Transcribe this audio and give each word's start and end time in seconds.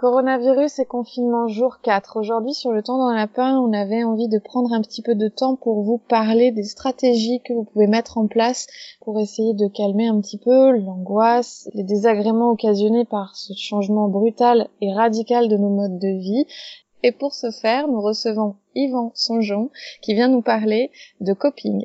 Coronavirus 0.00 0.78
et 0.78 0.86
confinement 0.86 1.46
jour 1.46 1.82
4. 1.82 2.16
Aujourd'hui, 2.18 2.54
sur 2.54 2.72
le 2.72 2.82
temps 2.82 3.06
la 3.10 3.14
lapin, 3.14 3.58
on 3.58 3.70
avait 3.74 4.02
envie 4.02 4.28
de 4.28 4.38
prendre 4.38 4.72
un 4.72 4.80
petit 4.80 5.02
peu 5.02 5.14
de 5.14 5.28
temps 5.28 5.56
pour 5.56 5.82
vous 5.82 5.98
parler 5.98 6.52
des 6.52 6.62
stratégies 6.62 7.42
que 7.44 7.52
vous 7.52 7.64
pouvez 7.64 7.86
mettre 7.86 8.16
en 8.16 8.26
place 8.26 8.66
pour 9.02 9.20
essayer 9.20 9.52
de 9.52 9.66
calmer 9.66 10.08
un 10.08 10.18
petit 10.22 10.38
peu 10.38 10.70
l'angoisse, 10.70 11.68
les 11.74 11.84
désagréments 11.84 12.48
occasionnés 12.48 13.04
par 13.04 13.36
ce 13.36 13.52
changement 13.52 14.08
brutal 14.08 14.68
et 14.80 14.90
radical 14.90 15.48
de 15.48 15.58
nos 15.58 15.68
modes 15.68 15.98
de 15.98 16.18
vie. 16.18 16.46
Et 17.02 17.12
pour 17.12 17.34
ce 17.34 17.50
faire, 17.50 17.86
nous 17.86 18.00
recevons 18.00 18.54
Yvan 18.74 19.12
Songeon 19.14 19.68
qui 20.00 20.14
vient 20.14 20.28
nous 20.28 20.40
parler 20.40 20.90
de 21.20 21.34
coping. 21.34 21.84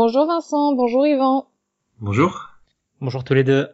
Bonjour 0.00 0.26
Vincent, 0.26 0.74
bonjour 0.76 1.08
Yvan. 1.08 1.46
Bonjour. 1.98 2.50
Bonjour 3.00 3.24
tous 3.24 3.34
les 3.34 3.42
deux. 3.42 3.66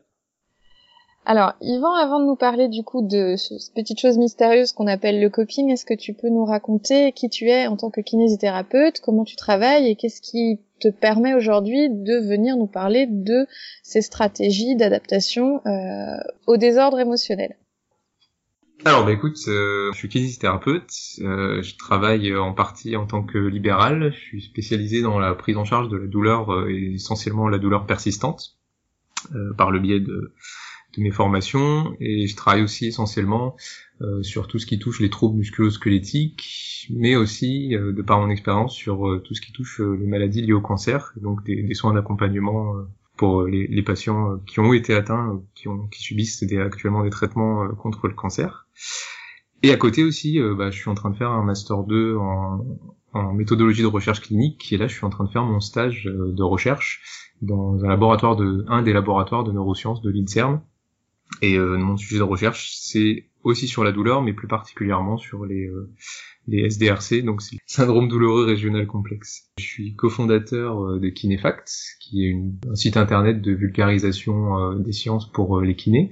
Alors, 1.27 1.53
Yvan, 1.61 1.93
avant 1.93 2.19
de 2.19 2.25
nous 2.25 2.35
parler 2.35 2.69
du 2.69 2.83
coup 2.83 3.07
de 3.07 3.37
cette 3.37 3.75
petite 3.75 4.01
chose 4.01 4.17
mystérieuse 4.17 4.73
qu'on 4.73 4.87
appelle 4.87 5.21
le 5.21 5.29
coping, 5.29 5.69
est-ce 5.69 5.85
que 5.85 5.93
tu 5.93 6.15
peux 6.15 6.31
nous 6.31 6.47
raconter 6.47 7.13
qui 7.13 7.29
tu 7.29 7.51
es 7.51 7.67
en 7.67 7.77
tant 7.77 7.91
que 7.91 8.01
kinésithérapeute, 8.01 9.01
comment 9.01 9.25
tu 9.25 9.37
travailles 9.37 9.87
et 9.87 9.97
qu'est-ce 9.97 10.23
qui 10.23 10.61
te 10.81 10.89
permet 10.89 11.35
aujourd'hui 11.35 11.91
de 11.91 12.27
venir 12.27 12.57
nous 12.57 12.69
parler 12.69 13.07
de 13.07 13.47
ces 13.83 14.01
stratégies 14.01 14.77
d'adaptation 14.77 15.61
euh, 15.67 16.17
au 16.47 16.57
désordre 16.57 17.01
émotionnel? 17.01 17.55
Alors 18.85 19.07
bah 19.07 19.13
écoute, 19.13 19.39
euh, 19.49 19.93
je 19.93 19.99
suis 19.99 20.09
kinésithérapeute, 20.09 20.91
euh, 21.21 21.63
je 21.63 21.77
travaille 21.77 22.37
en 22.37 22.53
partie 22.53 22.97
en 22.97 23.07
tant 23.07 23.23
que 23.23 23.39
libéral, 23.39 24.13
je 24.13 24.19
suis 24.19 24.43
spécialisé 24.43 25.01
dans 25.01 25.19
la 25.19 25.35
prise 25.35 25.57
en 25.57 25.65
charge 25.65 25.89
de 25.89 25.97
la 25.97 26.07
douleur 26.07 26.53
euh, 26.53 26.69
et 26.69 26.95
essentiellement 26.95 27.49
la 27.49 27.59
douleur 27.59 27.87
persistante 27.87 28.59
par 29.57 29.71
le 29.71 29.81
biais 29.81 30.01
de, 30.01 30.35
de, 30.97 31.03
mes 31.03 31.11
formations. 31.11 31.97
Et 31.99 32.27
je 32.27 32.37
travaille 32.37 32.63
aussi 32.63 32.89
essentiellement 32.89 33.57
sur 34.21 34.49
tout 34.49 34.59
ce 34.59 34.67
qui 34.67 34.79
touche 34.79 35.01
les 35.01 35.09
troubles 35.09 35.39
musculo-squelettiques 35.39 36.89
mais 36.91 37.17
aussi 37.17 37.71
de 37.71 38.03
par 38.03 38.21
mon 38.21 38.29
expérience 38.29 38.75
sur 38.75 39.23
tout 39.25 39.35
ce 39.35 39.41
qui 39.41 39.51
touche 39.51 39.81
les 39.81 40.07
maladies 40.07 40.43
liées 40.43 40.53
au 40.53 40.61
cancer, 40.61 41.15
donc 41.17 41.43
des, 41.43 41.63
des 41.63 41.73
soins 41.73 41.95
d'accompagnement 41.95 42.75
pour 43.17 43.43
euh, 43.43 43.49
les, 43.49 43.67
les, 43.67 43.83
patients 43.83 44.33
euh, 44.33 44.37
qui 44.47 44.61
ont 44.61 44.73
été 44.73 44.95
atteints, 44.95 45.35
euh, 45.35 45.39
qui, 45.55 45.69
ont, 45.69 45.87
qui 45.89 46.03
subissent 46.03 46.43
des, 46.43 46.59
actuellement 46.59 47.05
des 47.05 47.11
traitements 47.11 47.69
contre 47.77 48.09
le 48.09 48.15
cancer. 48.15 48.67
Et 49.63 49.73
à 49.73 49.77
côté 49.77 50.03
aussi, 50.03 50.39
bah, 50.59 50.71
je 50.71 50.79
suis 50.79 50.91
en 50.91 50.95
train 50.95 51.09
de 51.09 51.17
faire 51.17 51.31
un 51.31 51.43
master 51.43 51.85
2 51.85 52.17
en, 52.19 52.67
en, 53.15 53.33
méthodologie 53.33 53.81
de 53.81 53.87
recherche 53.87 54.21
clinique, 54.21 54.71
et 54.73 54.77
là 54.77 54.89
je 54.89 54.95
suis 54.95 55.07
en 55.07 55.11
train 55.11 55.25
de 55.25 55.31
faire 55.31 55.45
mon 55.45 55.61
stage 55.61 56.05
de 56.05 56.43
recherche 56.43 57.33
dans 57.41 57.83
un 57.83 57.89
laboratoire 57.89 58.37
de 58.37 58.67
un 58.69 58.83
des 58.83 58.93
laboratoires 58.93 59.43
de 59.43 59.53
neurosciences 59.53 60.03
de 60.03 60.11
l'INSERM. 60.11 60.61
Et 61.43 61.59
mon 61.59 61.97
sujet 61.97 62.19
de 62.19 62.23
recherche, 62.23 62.77
c'est 62.81 63.27
aussi 63.43 63.67
sur 63.67 63.85
la 63.85 63.93
douleur, 63.93 64.23
mais 64.23 64.33
plus 64.33 64.49
particulièrement 64.49 65.17
sur 65.17 65.45
les 65.45 65.69
les 66.47 66.71
SDRC, 66.71 67.23
donc 67.23 67.43
c'est 67.43 67.57
le 67.57 67.61
syndrome 67.67 68.09
douloureux 68.09 68.45
régional 68.45 68.87
complexe. 68.87 69.49
Je 69.59 69.65
suis 69.65 69.95
cofondateur 69.95 70.83
euh, 70.83 71.01
de 71.01 71.09
Kinefact, 71.09 71.71
qui 72.01 72.27
est 72.27 72.37
un 72.71 72.75
site 72.75 72.97
internet 72.97 73.41
de 73.41 73.53
vulgarisation 73.53 74.59
euh, 74.59 74.79
des 74.79 74.93
sciences 74.93 75.31
pour 75.31 75.59
euh, 75.59 75.65
les 75.65 75.77
kinés. 75.77 76.11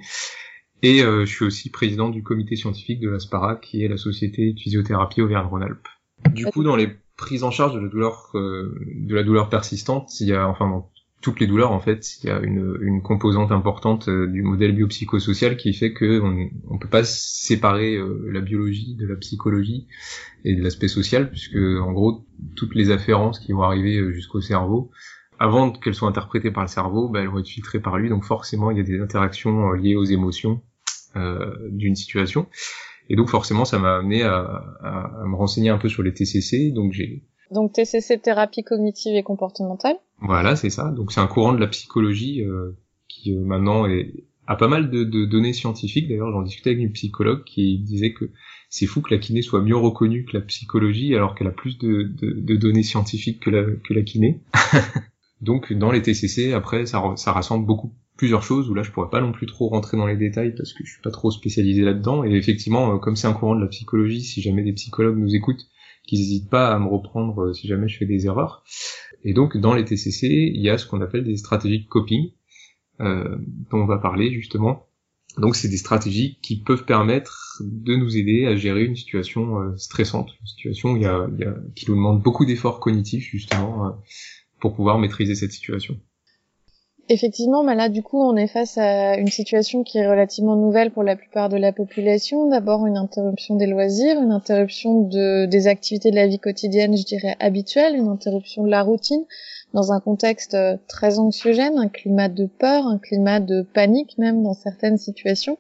Et 0.85 0.99
je 0.99 1.25
suis 1.27 1.45
aussi 1.45 1.71
président 1.71 2.09
du 2.09 2.25
comité 2.25 2.57
scientifique 2.57 2.99
de 2.99 3.09
l'ASPARA, 3.09 3.55
qui 3.55 3.85
est 3.85 3.89
la 3.89 3.97
société 3.97 4.53
de 4.53 4.59
physiothérapie 4.59 5.23
Auvergne-Rhône-Alpes. 5.23 5.87
Du 6.33 6.45
coup, 6.47 6.65
dans 6.65 6.75
les 6.75 6.89
prises 7.17 7.45
en 7.45 7.53
charge 7.53 7.77
de 7.77 7.79
la 7.79 7.87
douleur, 7.87 8.31
de 8.35 9.15
la 9.15 9.23
douleur 9.23 9.49
persistante, 9.49 10.11
il 10.19 10.27
y 10.27 10.33
a, 10.33 10.49
enfin, 10.49 10.85
toutes 11.23 11.39
les 11.41 11.47
douleurs, 11.47 11.71
en 11.71 11.81
fait, 11.81 12.19
il 12.23 12.27
y 12.27 12.31
a 12.31 12.41
une, 12.41 12.77
une 12.83 13.01
composante 13.01 13.53
importante 13.53 14.09
euh, 14.09 14.27
du 14.27 14.43
modèle 14.43 14.73
biopsychosocial 14.73 15.57
qui 15.57 15.73
fait 15.73 15.93
que 15.93 16.21
on, 16.69 16.79
peut 16.79 16.89
pas 16.89 17.05
séparer 17.05 17.95
euh, 17.95 18.29
la 18.33 18.41
biologie 18.41 18.97
de 18.97 19.07
la 19.07 19.15
psychologie 19.17 19.87
et 20.45 20.57
de 20.57 20.63
l'aspect 20.63 20.89
social, 20.89 21.31
puisque 21.31 21.57
en 21.57 21.93
gros 21.93 22.27
toutes 22.57 22.75
les 22.75 22.91
afférences 22.91 23.39
qui 23.39 23.53
vont 23.53 23.63
arriver 23.63 23.99
euh, 23.99 24.13
jusqu'au 24.13 24.41
cerveau, 24.41 24.91
avant 25.39 25.71
qu'elles 25.71 25.95
soient 25.95 26.09
interprétées 26.09 26.51
par 26.51 26.65
le 26.65 26.69
cerveau, 26.69 27.09
bah, 27.09 27.21
elles 27.21 27.29
vont 27.29 27.39
être 27.39 27.49
filtrées 27.49 27.81
par 27.81 27.99
lui. 27.99 28.09
Donc 28.09 28.25
forcément, 28.25 28.73
il 28.73 28.77
y 28.77 28.81
a 28.81 28.85
des 28.85 29.01
interactions 29.01 29.73
liées 29.73 29.97
aux 29.97 30.05
émotions 30.05 30.61
euh, 31.15 31.55
d'une 31.71 31.95
situation. 31.95 32.47
Et 33.09 33.17
donc 33.17 33.29
forcément, 33.29 33.65
ça 33.65 33.79
m'a 33.79 33.97
amené 33.97 34.23
à, 34.23 34.39
à, 34.83 35.23
à, 35.23 35.25
me 35.27 35.37
renseigner 35.37 35.71
un 35.71 35.79
peu 35.79 35.89
sur 35.89 36.03
les 36.03 36.13
TCC. 36.13 36.73
Donc 36.73 36.93
j'ai 36.93 37.23
donc 37.53 37.75
TCC 37.75 38.19
thérapie 38.19 38.63
cognitive 38.63 39.15
et 39.15 39.23
comportementale. 39.23 39.97
Voilà, 40.23 40.57
c'est 40.57 40.71
ça. 40.71 40.91
Donc 40.91 41.13
c'est 41.13 41.21
un 41.21 41.27
courant 41.27 41.53
de 41.53 41.59
la 41.59 41.67
psychologie 41.67 42.43
euh, 42.43 42.73
qui 43.09 43.35
euh, 43.35 43.41
maintenant 43.45 43.87
est, 43.87 44.25
a 44.47 44.57
pas 44.57 44.69
mal 44.69 44.91
de, 44.91 45.05
données 45.25 45.53
scientifiques. 45.53 46.09
D'ailleurs, 46.09 46.31
j'en 46.33 46.43
discutais 46.43 46.71
avec 46.71 46.83
une 46.83 46.93
psychologue 46.93 47.45
qui 47.45 47.79
disait 47.79 48.13
que 48.13 48.31
c'est 48.71 48.87
fou 48.87 49.01
que 49.01 49.13
la 49.13 49.19
kiné 49.19 49.43
soit 49.43 49.61
mieux 49.61 49.77
reconnue 49.77 50.25
que 50.25 50.37
la 50.37 50.43
psychologie 50.43 51.15
alors 51.15 51.35
qu'elle 51.35 51.49
a 51.49 51.53
plus 51.53 51.79
de, 51.79 52.57
données 52.57 52.83
scientifiques 52.83 53.41
que 53.41 53.51
la, 53.51 54.03
kiné. 54.03 54.43
Donc 55.41 55.73
dans 55.73 55.91
les 55.91 56.03
TCC, 56.03 56.53
après, 56.53 56.87
ça, 56.87 57.03
ça 57.17 57.33
rassemble 57.33 57.67
beaucoup 57.67 57.93
plusieurs 58.17 58.43
choses 58.43 58.69
où 58.69 58.75
là 58.75 58.83
je 58.83 58.91
pourrais 58.93 59.11
pas 59.11 59.21
non 59.21 59.33
plus 59.33 59.47
trop 59.47 59.69
rentrer 59.69 59.97
dans 59.97 60.07
les 60.07 60.17
détails 60.17 60.55
parce 60.55 60.73
que 60.73 60.85
je 60.85 60.93
suis 60.93 61.03
pas 61.03 61.11
trop 61.11 61.31
spécialisé 61.31 61.83
là-dedans 61.83 62.25
et 62.25 62.33
effectivement 62.35 62.95
euh, 62.95 62.99
comme 62.99 63.17
c'est 63.17 63.27
un 63.27 63.33
courant 63.33 63.57
de 63.57 63.61
la 63.61 63.67
psychologie 63.67 64.21
si 64.21 64.43
jamais 64.43 64.63
des 64.63 64.75
psychologues 64.75 65.17
nous 65.17 65.35
écoutent 65.35 65.67
qu'ils 66.07 66.19
n'hésitent 66.19 66.51
pas 66.51 66.75
à 66.75 66.79
me 66.79 66.89
reprendre 66.89 67.53
si 67.53 67.69
jamais 67.69 67.89
je 67.89 67.99
fais 67.99 68.07
des 68.07 68.27
erreurs 68.27 68.65
et 69.25 69.35
donc 69.35 69.57
dans 69.57 69.75
les 69.75 69.85
TCC, 69.85 70.27
il 70.55 70.61
y 70.61 70.71
a 70.71 70.79
ce 70.79 70.87
qu'on 70.87 71.01
appelle 71.01 71.25
des 71.25 71.37
stratégies 71.37 71.85
de 71.85 71.89
coping, 71.89 72.33
euh, 73.01 73.37
dont 73.71 73.79
on 73.79 73.87
va 73.87 73.99
parler 73.99 74.33
justement. 74.33 74.87
Donc 75.39 75.57
c'est 75.57 75.69
des 75.69 75.79
stratégies 75.79 76.39
qui 76.43 76.61
peuvent 76.61 76.85
permettre 76.85 77.63
de 77.63 77.95
nous 77.95 78.17
aider 78.17 78.47
à 78.47 78.55
gérer 78.55 78.85
une 78.85 78.97
situation 78.97 79.61
euh, 79.61 79.77
stressante, 79.77 80.31
une 80.41 80.47
situation 80.47 80.99
qui 81.75 81.89
nous 81.89 81.97
demande 81.97 82.23
beaucoup 82.23 82.45
d'efforts 82.45 82.81
cognitifs 82.81 83.31
justement 83.31 83.87
euh, 83.87 83.91
pour 84.61 84.75
pouvoir 84.75 84.99
maîtriser 84.99 85.35
cette 85.35 85.53
situation. 85.53 85.99
Effectivement, 87.09 87.65
bah 87.65 87.75
là, 87.75 87.89
du 87.89 88.03
coup, 88.03 88.23
on 88.23 88.37
est 88.37 88.47
face 88.47 88.79
à 88.79 89.17
une 89.17 89.29
situation 89.29 89.83
qui 89.83 89.99
est 89.99 90.09
relativement 90.09 90.55
nouvelle 90.55 90.93
pour 90.93 91.03
la 91.03 91.17
plupart 91.17 91.49
de 91.49 91.57
la 91.57 91.73
population. 91.73 92.49
D'abord, 92.49 92.87
une 92.87 92.97
interruption 92.97 93.57
des 93.57 93.67
loisirs, 93.67 94.21
une 94.23 94.31
interruption 94.31 95.03
de, 95.03 95.47
des 95.47 95.67
activités 95.67 96.11
de 96.11 96.17
la 96.17 96.29
vie 96.29 96.39
quotidienne, 96.39 96.97
je 96.97 97.05
dirais, 97.05 97.37
habituelle, 97.41 97.97
une 97.97 98.09
interruption 98.09 98.63
de 98.63 98.71
la 98.71 98.83
routine 98.83 99.25
dans 99.75 99.91
un 99.91 100.01
contexte 100.01 100.55
euh, 100.55 100.77
très 100.87 101.19
anxiogène, 101.19 101.77
un 101.79 101.89
climat 101.89 102.29
de 102.29 102.47
peur, 102.47 102.87
un 102.87 102.99
climat 102.99 103.41
de 103.41 103.63
panique 103.63 104.17
même 104.17 104.43
dans 104.43 104.55
certaines 104.55 104.99
situations, 104.99 105.59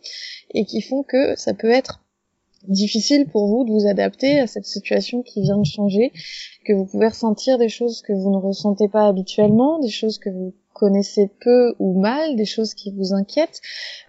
et 0.54 0.64
qui 0.64 0.80
font 0.80 1.02
que 1.02 1.34
ça 1.36 1.54
peut 1.54 1.70
être 1.70 2.02
difficile 2.68 3.26
pour 3.26 3.48
vous 3.48 3.64
de 3.64 3.72
vous 3.72 3.88
adapter 3.88 4.38
à 4.38 4.46
cette 4.46 4.66
situation 4.66 5.22
qui 5.22 5.42
vient 5.42 5.58
de 5.58 5.64
changer, 5.64 6.12
que 6.64 6.72
vous 6.72 6.86
pouvez 6.86 7.08
ressentir 7.08 7.58
des 7.58 7.68
choses 7.68 8.02
que 8.02 8.12
vous 8.12 8.30
ne 8.30 8.36
ressentez 8.36 8.88
pas 8.88 9.08
habituellement, 9.08 9.80
des 9.80 9.88
choses 9.88 10.18
que 10.18 10.30
vous 10.30 10.54
connaissez 10.72 11.30
peu 11.40 11.74
ou 11.78 12.00
mal, 12.00 12.36
des 12.36 12.44
choses 12.44 12.74
qui 12.74 12.92
vous 12.92 13.12
inquiètent, 13.12 13.60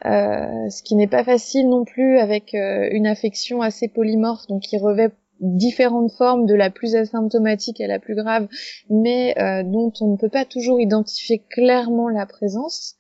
euh, 0.06 0.70
ce 0.70 0.84
qui 0.84 0.96
n'est 0.96 1.08
pas 1.08 1.24
facile 1.24 1.70
non 1.70 1.86
plus 1.86 2.18
avec 2.18 2.54
euh, 2.54 2.90
une 2.92 3.08
affection 3.08 3.62
assez 3.62 3.88
polymorphe, 3.88 4.48
donc 4.48 4.62
qui 4.64 4.78
revêt 4.78 5.12
différentes 5.44 6.12
formes, 6.12 6.46
de 6.46 6.56
la 6.56 6.70
plus 6.70 6.96
asymptomatique 6.96 7.80
à 7.82 7.88
la 7.88 8.00
plus 8.00 8.16
grave, 8.16 8.48
mais 8.90 9.36
euh, 9.38 9.64
dont 9.64 9.92
on 10.02 10.14
ne 10.14 10.18
peut 10.18 10.30
pas 10.30 10.46
toujours 10.46 10.80
identifier 10.80 11.44
clairement 11.50 12.10
la 12.10 12.26
présence. 12.26 12.96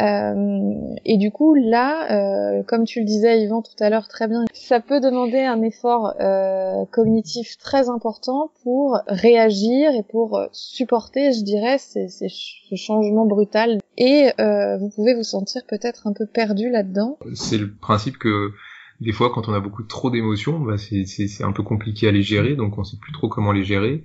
Euh, 0.00 0.74
et 1.04 1.16
du 1.16 1.30
coup, 1.30 1.54
là, 1.54 2.12
euh, 2.12 2.62
comme 2.62 2.84
tu 2.84 3.00
le 3.00 3.06
disais, 3.06 3.42
Yvan, 3.42 3.62
tout 3.62 3.82
à 3.82 3.90
l'heure, 3.90 4.08
très 4.08 4.28
bien, 4.28 4.44
ça 4.52 4.80
peut 4.80 5.00
demander 5.00 5.40
un 5.40 5.62
effort 5.62 6.14
euh, 6.20 6.84
cognitif 6.92 7.56
très 7.58 7.88
important 7.88 8.50
pour 8.62 8.98
réagir 9.08 9.90
et 9.92 10.02
pour 10.02 10.40
supporter, 10.52 11.32
je 11.32 11.42
dirais, 11.42 11.78
ces, 11.78 12.08
ces, 12.08 12.28
ce 12.28 12.74
changement 12.76 13.26
brutal. 13.26 13.78
Et 13.96 14.30
euh, 14.40 14.76
vous 14.78 14.90
pouvez 14.90 15.14
vous 15.14 15.24
sentir 15.24 15.62
peut-être 15.66 16.06
un 16.06 16.12
peu 16.12 16.26
perdu 16.26 16.70
là-dedans. 16.70 17.18
C'est 17.34 17.58
le 17.58 17.74
principe 17.74 18.18
que 18.18 18.50
des 19.00 19.12
fois 19.12 19.30
quand 19.30 19.48
on 19.48 19.52
a 19.52 19.60
beaucoup 19.60 19.82
trop 19.84 20.10
d'émotions, 20.10 20.58
bah 20.58 20.76
c'est 20.76 21.44
un 21.44 21.52
peu 21.52 21.62
compliqué 21.62 22.08
à 22.08 22.12
les 22.12 22.22
gérer, 22.22 22.56
donc 22.56 22.78
on 22.78 22.84
sait 22.84 22.96
plus 23.00 23.12
trop 23.12 23.28
comment 23.28 23.52
les 23.52 23.64
gérer. 23.64 24.04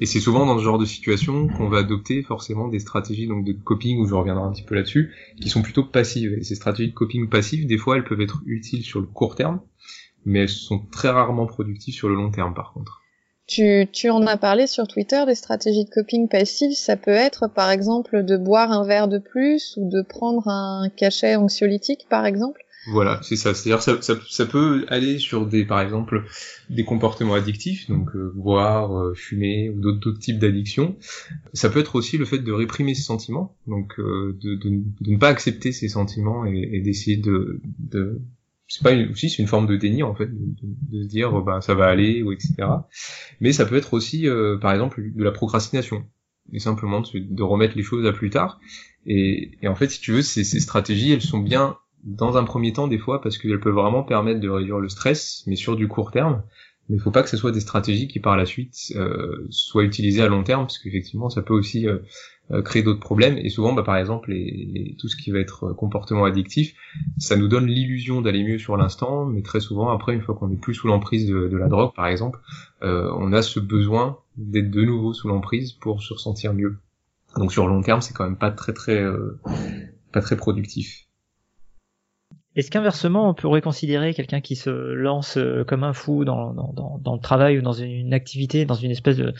Et 0.00 0.06
c'est 0.06 0.20
souvent 0.20 0.46
dans 0.46 0.58
ce 0.58 0.64
genre 0.64 0.78
de 0.78 0.84
situation 0.84 1.48
qu'on 1.48 1.68
va 1.68 1.78
adopter 1.78 2.22
forcément 2.22 2.68
des 2.68 2.78
stratégies 2.78 3.26
donc 3.26 3.44
de 3.44 3.52
coping, 3.52 3.98
où 3.98 4.06
je 4.06 4.14
reviendrai 4.14 4.44
un 4.44 4.52
petit 4.52 4.62
peu 4.62 4.74
là-dessus, 4.74 5.12
qui 5.40 5.48
sont 5.48 5.62
plutôt 5.62 5.84
passives. 5.84 6.34
Et 6.34 6.44
ces 6.44 6.54
stratégies 6.54 6.90
de 6.90 6.94
coping 6.94 7.28
passives, 7.28 7.66
des 7.66 7.78
fois 7.78 7.96
elles 7.96 8.04
peuvent 8.04 8.20
être 8.20 8.42
utiles 8.46 8.84
sur 8.84 9.00
le 9.00 9.06
court 9.06 9.34
terme, 9.34 9.60
mais 10.24 10.40
elles 10.40 10.48
sont 10.48 10.86
très 10.92 11.08
rarement 11.08 11.46
productives 11.46 11.94
sur 11.94 12.08
le 12.08 12.14
long 12.14 12.30
terme 12.30 12.54
par 12.54 12.72
contre. 12.72 13.02
Tu, 13.48 13.86
tu 13.90 14.10
en 14.10 14.26
as 14.26 14.36
parlé 14.36 14.66
sur 14.66 14.86
Twitter, 14.86 15.24
des 15.26 15.34
stratégies 15.34 15.86
de 15.86 15.90
coping 15.90 16.28
passives, 16.28 16.76
ça 16.76 16.96
peut 16.96 17.10
être 17.10 17.48
par 17.48 17.70
exemple 17.70 18.22
de 18.22 18.36
boire 18.36 18.70
un 18.70 18.84
verre 18.84 19.08
de 19.08 19.18
plus 19.18 19.74
ou 19.78 19.88
de 19.88 20.02
prendre 20.02 20.46
un 20.48 20.90
cachet 20.94 21.34
anxiolytique 21.34 22.06
par 22.10 22.26
exemple 22.26 22.60
Voilà, 22.90 23.20
c'est 23.22 23.36
ça. 23.36 23.54
C'est-à-dire 23.54 23.82
ça, 23.82 24.00
ça, 24.00 24.14
ça, 24.28 24.46
peut 24.46 24.86
aller 24.88 25.18
sur 25.18 25.46
des, 25.46 25.64
par 25.64 25.80
exemple, 25.80 26.24
des 26.70 26.84
comportements 26.84 27.34
addictifs, 27.34 27.88
donc 27.88 28.14
euh, 28.16 28.32
boire, 28.34 28.96
euh, 28.96 29.14
fumer 29.14 29.70
ou 29.70 29.80
d'autres 29.80 30.18
types 30.18 30.38
d'addictions. 30.38 30.96
Ça 31.52 31.68
peut 31.68 31.80
être 31.80 31.96
aussi 31.96 32.16
le 32.16 32.24
fait 32.24 32.38
de 32.38 32.52
réprimer 32.52 32.94
ses 32.94 33.02
sentiments, 33.02 33.56
donc 33.66 33.98
euh, 33.98 34.38
de, 34.40 34.54
de, 34.54 34.70
de, 35.00 35.10
ne 35.10 35.18
pas 35.18 35.28
accepter 35.28 35.72
ses 35.72 35.88
sentiments 35.88 36.46
et, 36.46 36.68
et 36.72 36.80
d'essayer 36.80 37.16
de, 37.16 37.60
de 37.78 38.20
c'est 38.68 38.82
pas 38.82 38.92
une, 38.92 39.10
aussi 39.10 39.30
c'est 39.30 39.42
une 39.42 39.48
forme 39.48 39.66
de 39.66 39.76
déni 39.76 40.02
en 40.02 40.14
fait 40.14 40.26
de, 40.26 40.54
de, 40.90 41.02
se 41.02 41.08
dire 41.08 41.32
bah 41.40 41.62
ça 41.62 41.74
va 41.74 41.86
aller 41.86 42.22
ou 42.22 42.32
etc 42.32 42.54
mais 43.40 43.52
ça 43.52 43.64
peut 43.64 43.76
être 43.76 43.94
aussi 43.94 44.26
par 44.60 44.72
exemple 44.72 45.02
de 45.14 45.24
la 45.24 45.30
procrastination 45.30 46.04
et 46.52 46.58
simplement 46.58 47.00
de, 47.00 47.18
de, 47.18 47.42
remettre 47.42 47.78
les 47.78 47.82
choses 47.82 48.04
à 48.04 48.12
plus 48.12 48.28
tard 48.28 48.60
et, 49.06 49.52
et 49.62 49.68
en 49.68 49.74
fait 49.74 49.88
si 49.88 50.02
tu 50.02 50.12
veux 50.12 50.20
ces, 50.20 50.44
ces 50.44 50.60
stratégies 50.60 51.12
elles 51.12 51.22
sont 51.22 51.38
bien 51.38 51.78
dans 52.04 52.36
un 52.36 52.44
premier 52.44 52.72
temps 52.72 52.88
des 52.88 52.98
fois 52.98 53.20
parce 53.20 53.38
qu'elles 53.38 53.60
peuvent 53.60 53.74
vraiment 53.74 54.02
permettre 54.02 54.40
de 54.40 54.48
réduire 54.48 54.78
le 54.78 54.88
stress, 54.88 55.42
mais 55.46 55.56
sur 55.56 55.76
du 55.76 55.88
court 55.88 56.10
terme. 56.10 56.42
Mais 56.88 56.96
il 56.96 57.00
faut 57.00 57.10
pas 57.10 57.22
que 57.22 57.28
ce 57.28 57.36
soit 57.36 57.52
des 57.52 57.60
stratégies 57.60 58.08
qui 58.08 58.18
par 58.18 58.36
la 58.36 58.46
suite 58.46 58.92
euh, 58.96 59.46
soient 59.50 59.84
utilisées 59.84 60.22
à 60.22 60.28
long 60.28 60.42
terme, 60.42 60.62
parce 60.62 60.78
qu'effectivement 60.78 61.28
ça 61.28 61.42
peut 61.42 61.52
aussi 61.52 61.86
euh, 61.86 61.98
euh, 62.50 62.62
créer 62.62 62.82
d'autres 62.82 63.00
problèmes. 63.00 63.36
Et 63.36 63.50
souvent, 63.50 63.74
bah, 63.74 63.82
par 63.82 63.98
exemple, 63.98 64.30
les, 64.30 64.96
tout 64.98 65.08
ce 65.08 65.16
qui 65.16 65.30
va 65.30 65.38
être 65.38 65.74
comportement 65.74 66.24
addictif, 66.24 66.74
ça 67.18 67.36
nous 67.36 67.46
donne 67.46 67.66
l'illusion 67.66 68.22
d'aller 68.22 68.42
mieux 68.42 68.58
sur 68.58 68.76
l'instant, 68.78 69.26
mais 69.26 69.42
très 69.42 69.60
souvent 69.60 69.90
après, 69.90 70.14
une 70.14 70.22
fois 70.22 70.34
qu'on 70.34 70.50
est 70.50 70.60
plus 70.60 70.74
sous 70.74 70.88
l'emprise 70.88 71.26
de, 71.26 71.48
de, 71.48 71.56
la 71.58 71.68
drogue, 71.68 71.92
par 71.94 72.06
exemple, 72.06 72.40
on 72.80 73.32
a 73.32 73.42
ce 73.42 73.60
besoin 73.60 74.18
d'être 74.38 74.70
de 74.70 74.82
nouveau 74.82 75.12
sous 75.12 75.28
l'emprise 75.28 75.72
pour 75.72 76.02
se 76.02 76.14
ressentir 76.14 76.54
mieux. 76.54 76.78
Donc 77.36 77.52
sur 77.52 77.66
long 77.66 77.82
terme, 77.82 78.00
c'est 78.00 78.14
quand 78.14 78.24
même 78.24 78.38
pas 78.38 78.50
très 78.50 78.72
très 78.72 79.04
pas 80.12 80.22
très 80.22 80.36
productif. 80.36 81.07
Est-ce 82.58 82.72
qu'inversement, 82.72 83.30
on 83.30 83.34
pourrait 83.34 83.60
considérer 83.60 84.12
quelqu'un 84.14 84.40
qui 84.40 84.56
se 84.56 84.68
lance 84.68 85.36
euh, 85.36 85.62
comme 85.62 85.84
un 85.84 85.92
fou 85.92 86.24
dans, 86.24 86.52
le 86.52 87.20
travail 87.20 87.56
ou 87.56 87.62
dans 87.62 87.72
une 87.72 88.12
activité, 88.12 88.64
dans 88.64 88.74
une 88.74 88.90
espèce 88.90 89.16
de, 89.16 89.32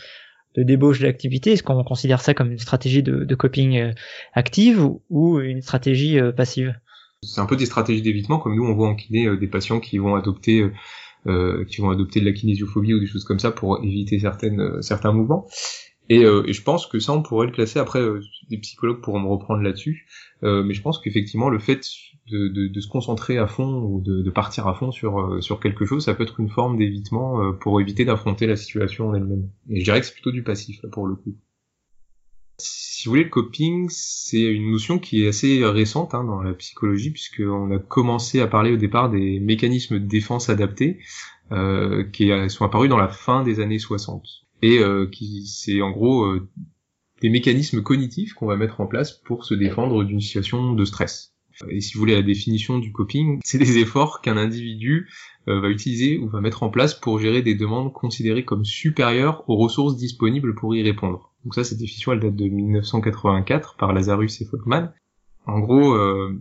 de 0.55 0.63
débauche 0.63 1.01
d'activité? 1.01 1.51
Est-ce 1.51 1.63
qu'on 1.63 1.83
considère 1.83 2.21
ça 2.21 2.33
comme 2.33 2.49
une 2.49 2.59
stratégie 2.59 3.03
de, 3.03 3.35
coping 3.35 3.77
euh, 3.77 3.91
active 4.31 4.89
ou, 5.09 5.39
une 5.41 5.61
stratégie 5.61 6.17
euh, 6.17 6.31
passive? 6.31 6.73
C'est 7.21 7.41
un 7.41 7.45
peu 7.45 7.57
des 7.57 7.65
stratégies 7.65 8.01
d'évitement, 8.01 8.39
comme 8.39 8.55
nous 8.55 8.63
on 8.63 8.73
voit 8.73 8.87
en 8.87 8.95
kiné 8.95 9.35
des 9.35 9.47
patients 9.47 9.81
qui 9.81 9.97
vont 9.97 10.15
adopter 10.15 10.65
qui 11.25 11.81
vont 11.81 11.89
adopter 11.89 12.21
de 12.21 12.25
la 12.25 12.31
kinésiophobie 12.31 12.93
ou 12.93 12.99
des 13.01 13.05
choses 13.05 13.25
comme 13.25 13.39
ça 13.39 13.51
pour 13.51 13.83
éviter 13.83 14.19
certains 14.19 15.11
mouvements. 15.11 15.45
Et, 16.09 16.21
et, 16.21 16.53
je 16.53 16.63
pense 16.63 16.87
que 16.87 16.99
ça, 16.99 17.13
on 17.13 17.21
pourrait 17.21 17.45
le 17.45 17.51
classer. 17.53 17.79
Après, 17.79 18.01
des 18.49 18.57
psychologues 18.57 19.01
pourront 19.01 19.19
me 19.19 19.27
reprendre 19.27 19.61
là-dessus. 19.61 20.07
mais 20.41 20.73
je 20.73 20.81
pense 20.81 20.99
qu'effectivement, 20.99 21.49
le 21.49 21.59
fait 21.59 21.81
de, 22.29 22.47
de, 22.47 22.67
de, 22.67 22.79
se 22.79 22.87
concentrer 22.87 23.37
à 23.37 23.47
fond 23.47 23.81
ou 23.81 24.01
de, 24.01 24.21
de 24.21 24.29
partir 24.29 24.67
à 24.67 24.73
fond 24.73 24.91
sur, 24.91 25.19
euh, 25.19 25.41
sur 25.41 25.59
quelque 25.59 25.85
chose, 25.85 26.05
ça 26.05 26.13
peut 26.13 26.23
être 26.23 26.39
une 26.39 26.49
forme 26.49 26.77
d'évitement 26.77 27.41
euh, 27.41 27.51
pour 27.53 27.81
éviter 27.81 28.05
d'affronter 28.05 28.47
la 28.47 28.55
situation 28.55 29.09
en 29.09 29.15
elle-même. 29.15 29.49
Et 29.69 29.79
je 29.79 29.85
dirais 29.85 29.99
que 29.99 30.05
c'est 30.05 30.13
plutôt 30.13 30.31
du 30.31 30.43
passif 30.43 30.81
là 30.83 30.89
pour 30.91 31.07
le 31.07 31.15
coup. 31.15 31.35
Si 32.57 33.05
vous 33.05 33.11
voulez, 33.11 33.23
le 33.23 33.29
coping, 33.29 33.87
c'est 33.89 34.43
une 34.43 34.71
notion 34.71 34.99
qui 34.99 35.23
est 35.23 35.29
assez 35.29 35.63
récente 35.63 36.13
hein, 36.13 36.25
dans 36.25 36.41
la 36.41 36.53
psychologie, 36.53 37.11
puisqu'on 37.11 37.71
a 37.71 37.79
commencé 37.79 38.41
à 38.41 38.47
parler 38.47 38.73
au 38.73 38.77
départ 38.77 39.09
des 39.09 39.39
mécanismes 39.39 39.99
de 39.99 40.05
défense 40.05 40.49
adaptés, 40.49 40.99
euh, 41.53 42.03
qui 42.03 42.31
sont 42.49 42.65
apparus 42.65 42.89
dans 42.89 42.97
la 42.97 43.07
fin 43.07 43.43
des 43.43 43.61
années 43.61 43.79
60. 43.79 44.27
Et 44.61 44.79
euh, 44.79 45.07
qui 45.07 45.45
c'est 45.47 45.81
en 45.81 45.91
gros 45.91 46.25
euh, 46.25 46.49
des 47.21 47.29
mécanismes 47.29 47.81
cognitifs 47.81 48.33
qu'on 48.33 48.47
va 48.47 48.55
mettre 48.55 48.81
en 48.81 48.87
place 48.87 49.13
pour 49.13 49.45
se 49.45 49.53
défendre 49.53 50.03
d'une 50.03 50.21
situation 50.21 50.73
de 50.73 50.85
stress. 50.85 51.33
Et 51.67 51.81
si 51.81 51.93
vous 51.93 51.99
voulez 51.99 52.15
la 52.15 52.21
définition 52.21 52.79
du 52.79 52.91
coping, 52.91 53.39
c'est 53.45 53.57
des 53.57 53.77
efforts 53.77 54.21
qu'un 54.21 54.37
individu 54.37 55.09
euh, 55.47 55.59
va 55.59 55.69
utiliser 55.69 56.17
ou 56.17 56.29
va 56.29 56.41
mettre 56.41 56.63
en 56.63 56.69
place 56.69 56.93
pour 56.93 57.19
gérer 57.19 57.41
des 57.41 57.55
demandes 57.55 57.91
considérées 57.91 58.45
comme 58.45 58.65
supérieures 58.65 59.43
aux 59.49 59.57
ressources 59.57 59.97
disponibles 59.97 60.55
pour 60.55 60.75
y 60.75 60.81
répondre. 60.81 61.33
Donc 61.43 61.55
ça, 61.55 61.63
cette 61.63 61.79
définition, 61.79 62.11
elle 62.13 62.19
date 62.19 62.35
de 62.35 62.45
1984 62.45 63.75
par 63.77 63.93
Lazarus 63.93 64.41
et 64.41 64.45
Folkman. 64.45 64.93
En 65.45 65.59
gros, 65.59 65.93
euh, 65.93 66.39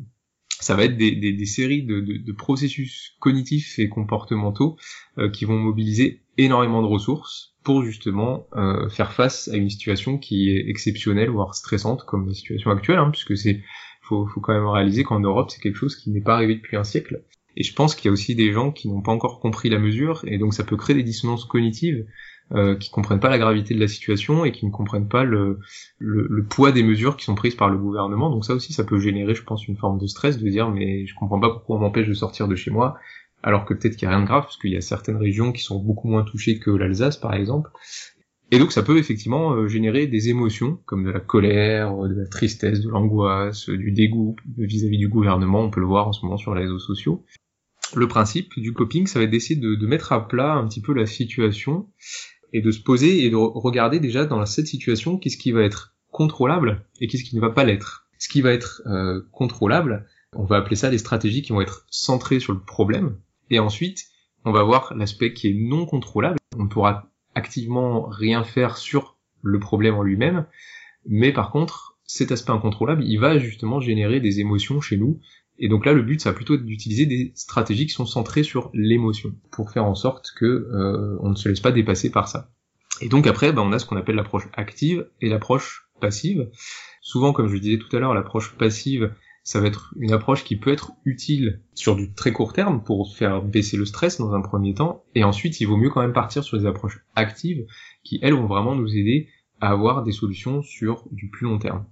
ça 0.60 0.74
va 0.74 0.84
être 0.84 0.96
des, 0.96 1.12
des, 1.12 1.32
des 1.32 1.46
séries 1.46 1.82
de, 1.82 2.00
de, 2.00 2.16
de, 2.18 2.32
processus 2.32 3.16
cognitifs 3.20 3.78
et 3.78 3.88
comportementaux 3.88 4.76
euh, 5.18 5.30
qui 5.30 5.44
vont 5.44 5.58
mobiliser 5.58 6.22
énormément 6.36 6.82
de 6.82 6.86
ressources 6.86 7.54
pour 7.62 7.84
justement 7.84 8.46
euh, 8.56 8.88
faire 8.88 9.12
face 9.12 9.48
à 9.48 9.56
une 9.56 9.70
situation 9.70 10.18
qui 10.18 10.50
est 10.50 10.68
exceptionnelle, 10.68 11.30
voire 11.30 11.54
stressante, 11.54 12.04
comme 12.04 12.26
la 12.26 12.34
situation 12.34 12.70
actuelle, 12.70 12.98
hein, 12.98 13.10
puisque 13.10 13.36
c'est 13.36 13.62
faut, 14.02 14.26
faut 14.26 14.40
quand 14.40 14.54
même 14.54 14.66
réaliser 14.66 15.04
qu'en 15.04 15.20
Europe, 15.20 15.50
c'est 15.50 15.60
quelque 15.60 15.76
chose 15.76 15.96
qui 15.96 16.10
n'est 16.10 16.22
pas 16.22 16.34
arrivé 16.34 16.54
depuis 16.54 16.76
un 16.76 16.84
siècle. 16.84 17.22
Et 17.56 17.62
je 17.62 17.74
pense 17.74 17.94
qu'il 17.94 18.06
y 18.06 18.08
a 18.08 18.12
aussi 18.12 18.34
des 18.34 18.52
gens 18.52 18.70
qui 18.70 18.88
n'ont 18.88 19.02
pas 19.02 19.12
encore 19.12 19.40
compris 19.40 19.68
la 19.68 19.78
mesure, 19.78 20.24
et 20.26 20.38
donc 20.38 20.54
ça 20.54 20.64
peut 20.64 20.76
créer 20.76 20.96
des 20.96 21.02
dissonances 21.02 21.44
cognitives 21.44 22.06
euh, 22.52 22.76
qui 22.76 22.90
comprennent 22.90 23.20
pas 23.20 23.28
la 23.28 23.38
gravité 23.38 23.74
de 23.74 23.80
la 23.80 23.88
situation 23.88 24.44
et 24.44 24.52
qui 24.52 24.64
ne 24.64 24.70
comprennent 24.70 25.08
pas 25.08 25.24
le, 25.24 25.58
le, 25.98 26.44
poids 26.44 26.72
des 26.72 26.82
mesures 26.82 27.16
qui 27.16 27.24
sont 27.24 27.34
prises 27.34 27.54
par 27.54 27.68
le 27.68 27.78
gouvernement. 27.78 28.30
Donc 28.30 28.44
ça 28.44 28.54
aussi, 28.54 28.72
ça 28.72 28.84
peut 28.84 28.98
générer, 28.98 29.34
je 29.34 29.42
pense, 29.42 29.68
une 29.68 29.76
forme 29.76 29.98
de 29.98 30.06
stress 30.06 30.38
de 30.38 30.48
dire 30.48 30.70
mais 30.70 31.06
je 31.06 31.14
comprends 31.14 31.40
pas 31.40 31.50
pourquoi 31.50 31.76
on 31.76 31.80
m'empêche 31.80 32.08
de 32.08 32.14
sortir 32.14 32.48
de 32.48 32.54
chez 32.54 32.70
moi, 32.70 32.96
alors 33.42 33.64
que 33.64 33.74
peut-être 33.74 33.96
qu'il 33.96 34.08
n'y 34.08 34.14
a 34.14 34.16
rien 34.16 34.24
de 34.24 34.28
grave, 34.28 34.44
parce 34.44 34.56
qu'il 34.56 34.70
y 34.70 34.76
a 34.76 34.80
certaines 34.80 35.18
régions 35.18 35.52
qui 35.52 35.62
sont 35.62 35.78
beaucoup 35.78 36.08
moins 36.08 36.24
touchées 36.24 36.58
que 36.58 36.70
l'Alsace, 36.70 37.16
par 37.16 37.34
exemple, 37.34 37.70
et 38.50 38.58
donc 38.58 38.72
ça 38.72 38.82
peut 38.82 38.96
effectivement 38.96 39.52
euh, 39.52 39.68
générer 39.68 40.06
des 40.06 40.30
émotions 40.30 40.80
comme 40.86 41.04
de 41.04 41.10
la 41.10 41.20
colère, 41.20 41.94
de 41.96 42.14
la 42.14 42.26
tristesse, 42.26 42.80
de 42.80 42.88
l'angoisse, 42.88 43.68
du 43.68 43.92
dégoût 43.92 44.36
vis-à-vis 44.56 44.98
du 44.98 45.08
gouvernement, 45.08 45.60
on 45.60 45.70
peut 45.70 45.80
le 45.80 45.86
voir 45.86 46.08
en 46.08 46.12
ce 46.12 46.24
moment 46.24 46.38
sur 46.38 46.54
les 46.54 46.62
réseaux 46.62 46.78
sociaux. 46.78 47.24
Le 47.94 48.08
principe 48.08 48.58
du 48.58 48.72
coping, 48.72 49.06
ça 49.06 49.18
va 49.18 49.24
être 49.24 49.30
d'essayer 49.30 49.58
de, 49.58 49.86
mettre 49.86 50.12
à 50.12 50.26
plat 50.26 50.54
un 50.54 50.66
petit 50.66 50.80
peu 50.80 50.92
la 50.94 51.06
situation 51.06 51.88
et 52.52 52.60
de 52.60 52.70
se 52.70 52.80
poser 52.80 53.24
et 53.24 53.30
de 53.30 53.36
regarder 53.36 54.00
déjà 54.00 54.24
dans 54.24 54.44
cette 54.46 54.66
situation 54.66 55.18
qu'est-ce 55.18 55.36
qui 55.36 55.52
va 55.52 55.62
être 55.62 55.94
contrôlable 56.10 56.84
et 57.00 57.06
qu'est-ce 57.06 57.24
qui 57.24 57.36
ne 57.36 57.40
va 57.40 57.50
pas 57.50 57.64
l'être. 57.64 58.06
Ce 58.18 58.28
qui 58.28 58.40
va 58.40 58.52
être 58.52 58.82
euh, 58.86 59.22
contrôlable, 59.32 60.06
on 60.34 60.44
va 60.44 60.56
appeler 60.56 60.76
ça 60.76 60.90
les 60.90 60.98
stratégies 60.98 61.42
qui 61.42 61.52
vont 61.52 61.60
être 61.60 61.86
centrées 61.90 62.40
sur 62.40 62.52
le 62.52 62.60
problème, 62.60 63.16
et 63.50 63.58
ensuite 63.58 64.06
on 64.44 64.52
va 64.52 64.62
voir 64.62 64.94
l'aspect 64.94 65.32
qui 65.32 65.48
est 65.48 65.54
non 65.54 65.86
contrôlable. 65.86 66.38
On 66.58 66.68
pourra 66.68 67.10
activement 67.34 68.06
rien 68.06 68.44
faire 68.44 68.76
sur 68.76 69.16
le 69.42 69.58
problème 69.60 69.94
en 69.94 70.02
lui-même, 70.02 70.46
mais 71.06 71.32
par 71.32 71.50
contre, 71.50 71.98
cet 72.04 72.32
aspect 72.32 72.52
incontrôlable, 72.52 73.04
il 73.04 73.18
va 73.18 73.38
justement 73.38 73.80
générer 73.80 74.20
des 74.20 74.40
émotions 74.40 74.80
chez 74.80 74.96
nous, 74.96 75.20
et 75.58 75.68
donc 75.68 75.84
là, 75.84 75.92
le 75.92 76.02
but, 76.02 76.20
ça 76.20 76.30
va 76.30 76.36
plutôt 76.36 76.54
être 76.54 76.64
d'utiliser 76.64 77.06
des 77.06 77.32
stratégies 77.34 77.86
qui 77.86 77.92
sont 77.92 78.06
centrées 78.06 78.44
sur 78.44 78.70
l'émotion, 78.74 79.34
pour 79.50 79.70
faire 79.70 79.84
en 79.84 79.94
sorte 79.94 80.32
que 80.36 80.46
euh, 80.46 81.16
on 81.20 81.30
ne 81.30 81.34
se 81.34 81.48
laisse 81.48 81.60
pas 81.60 81.72
dépasser 81.72 82.10
par 82.10 82.28
ça. 82.28 82.50
Et 83.00 83.08
donc 83.08 83.26
après, 83.26 83.52
bah, 83.52 83.62
on 83.64 83.72
a 83.72 83.78
ce 83.78 83.86
qu'on 83.86 83.96
appelle 83.96 84.16
l'approche 84.16 84.48
active 84.54 85.08
et 85.20 85.28
l'approche 85.28 85.88
passive. 86.00 86.50
Souvent, 87.00 87.32
comme 87.32 87.48
je 87.48 87.54
le 87.54 87.60
disais 87.60 87.78
tout 87.78 87.94
à 87.96 88.00
l'heure, 88.00 88.14
l'approche 88.14 88.56
passive, 88.56 89.12
ça 89.42 89.60
va 89.60 89.66
être 89.66 89.94
une 89.98 90.12
approche 90.12 90.44
qui 90.44 90.56
peut 90.56 90.70
être 90.70 90.92
utile 91.04 91.62
sur 91.74 91.96
du 91.96 92.12
très 92.12 92.32
court 92.32 92.52
terme 92.52 92.82
pour 92.84 93.16
faire 93.16 93.42
baisser 93.42 93.76
le 93.76 93.86
stress 93.86 94.18
dans 94.18 94.34
un 94.34 94.42
premier 94.42 94.74
temps, 94.74 95.04
et 95.14 95.24
ensuite 95.24 95.60
il 95.60 95.66
vaut 95.66 95.76
mieux 95.76 95.90
quand 95.90 96.02
même 96.02 96.12
partir 96.12 96.44
sur 96.44 96.58
des 96.58 96.66
approches 96.66 97.00
actives 97.14 97.64
qui 98.04 98.18
elles 98.22 98.34
vont 98.34 98.46
vraiment 98.46 98.74
nous 98.74 98.94
aider 98.94 99.28
à 99.60 99.70
avoir 99.70 100.02
des 100.02 100.12
solutions 100.12 100.62
sur 100.62 101.08
du 101.10 101.30
plus 101.30 101.46
long 101.46 101.58
terme. 101.58 101.86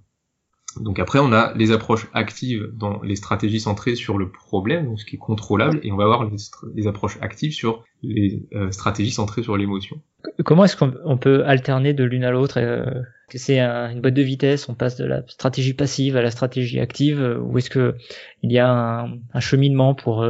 Donc 0.81 0.99
après, 0.99 1.19
on 1.19 1.31
a 1.33 1.53
les 1.55 1.71
approches 1.71 2.07
actives 2.13 2.69
dans 2.73 3.01
les 3.01 3.15
stratégies 3.15 3.59
centrées 3.59 3.95
sur 3.95 4.17
le 4.17 4.29
problème, 4.29 4.85
donc 4.85 4.99
ce 4.99 5.05
qui 5.05 5.15
est 5.15 5.19
contrôlable, 5.19 5.79
et 5.83 5.91
on 5.91 5.97
va 5.97 6.05
avoir 6.05 6.29
les, 6.73 6.87
approches 6.87 7.17
actives 7.21 7.53
sur 7.53 7.83
les 8.03 8.47
euh, 8.53 8.71
stratégies 8.71 9.11
centrées 9.11 9.43
sur 9.43 9.57
l'émotion. 9.57 10.01
Comment 10.45 10.65
est-ce 10.65 10.77
qu'on 10.77 11.17
peut 11.17 11.45
alterner 11.45 11.93
de 11.93 12.03
l'une 12.03 12.23
à 12.23 12.31
l'autre 12.31 12.59
euh, 12.59 12.85
que 13.29 13.37
c'est 13.37 13.59
une 13.59 14.01
boîte 14.01 14.13
de 14.13 14.21
vitesse, 14.21 14.69
on 14.69 14.75
passe 14.75 14.95
de 14.95 15.05
la 15.05 15.27
stratégie 15.27 15.73
passive 15.73 16.15
à 16.15 16.21
la 16.21 16.31
stratégie 16.31 16.79
active, 16.79 17.21
euh, 17.21 17.39
ou 17.39 17.57
est-ce 17.57 17.69
que 17.69 17.95
il 18.43 18.51
y 18.51 18.59
a 18.59 18.69
un, 18.69 19.17
un 19.33 19.39
cheminement 19.39 19.95
pour 19.95 20.25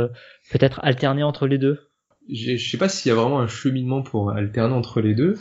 peut-être 0.51 0.79
alterner 0.83 1.23
entre 1.23 1.47
les 1.47 1.57
deux? 1.57 1.79
Je 2.29 2.57
sais 2.57 2.77
pas 2.77 2.89
s'il 2.89 3.09
y 3.09 3.11
a 3.13 3.15
vraiment 3.15 3.39
un 3.39 3.47
cheminement 3.47 4.01
pour 4.01 4.31
alterner 4.31 4.73
entre 4.73 4.99
les 4.99 5.15
deux. 5.15 5.35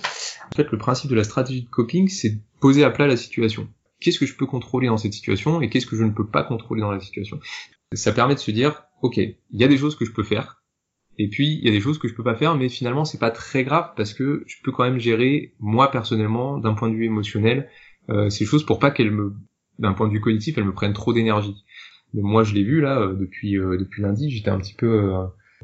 En 0.52 0.54
fait, 0.54 0.70
le 0.70 0.78
principe 0.78 1.10
de 1.10 1.16
la 1.16 1.24
stratégie 1.24 1.62
de 1.62 1.68
coping, 1.68 2.08
c'est 2.08 2.30
de 2.30 2.40
poser 2.60 2.84
à 2.84 2.90
plat 2.90 3.08
la 3.08 3.16
situation 3.16 3.68
qu'est-ce 4.00 4.18
que 4.18 4.26
je 4.26 4.36
peux 4.36 4.46
contrôler 4.46 4.88
dans 4.88 4.96
cette 4.96 5.12
situation 5.12 5.60
et 5.60 5.68
qu'est-ce 5.68 5.86
que 5.86 5.96
je 5.96 6.04
ne 6.04 6.10
peux 6.10 6.26
pas 6.26 6.42
contrôler 6.42 6.80
dans 6.80 6.92
la 6.92 7.00
situation. 7.00 7.38
Ça 7.92 8.12
permet 8.12 8.34
de 8.34 8.40
se 8.40 8.50
dire, 8.50 8.82
ok, 9.02 9.16
il 9.16 9.36
y 9.52 9.64
a 9.64 9.68
des 9.68 9.78
choses 9.78 9.96
que 9.96 10.04
je 10.04 10.12
peux 10.12 10.24
faire, 10.24 10.62
et 11.18 11.28
puis 11.28 11.58
il 11.58 11.64
y 11.64 11.68
a 11.68 11.72
des 11.72 11.80
choses 11.80 11.98
que 11.98 12.08
je 12.08 12.14
peux 12.14 12.22
pas 12.22 12.34
faire, 12.34 12.56
mais 12.56 12.68
finalement 12.68 13.04
c'est 13.04 13.18
pas 13.18 13.30
très 13.30 13.64
grave 13.64 13.92
parce 13.96 14.12
que 14.12 14.44
je 14.46 14.56
peux 14.62 14.72
quand 14.72 14.84
même 14.84 14.98
gérer 14.98 15.54
moi 15.58 15.90
personnellement 15.90 16.58
d'un 16.58 16.74
point 16.74 16.90
de 16.90 16.94
vue 16.94 17.06
émotionnel 17.06 17.70
euh, 18.10 18.28
ces 18.30 18.44
choses 18.44 18.64
pour 18.64 18.78
pas 18.78 18.90
qu'elles 18.90 19.10
me, 19.10 19.34
d'un 19.78 19.92
point 19.92 20.08
de 20.08 20.12
vue 20.12 20.20
cognitif, 20.20 20.58
elles 20.58 20.64
me 20.64 20.74
prennent 20.74 20.92
trop 20.92 21.12
d'énergie. 21.12 21.64
Moi 22.14 22.44
je 22.44 22.54
l'ai 22.54 22.62
vu 22.62 22.80
là 22.80 23.00
euh, 23.00 23.14
depuis 23.14 23.58
euh, 23.58 23.78
depuis 23.78 24.02
lundi, 24.02 24.30
j'étais 24.30 24.50
un 24.50 24.58
petit 24.58 24.74
peu 24.74 25.14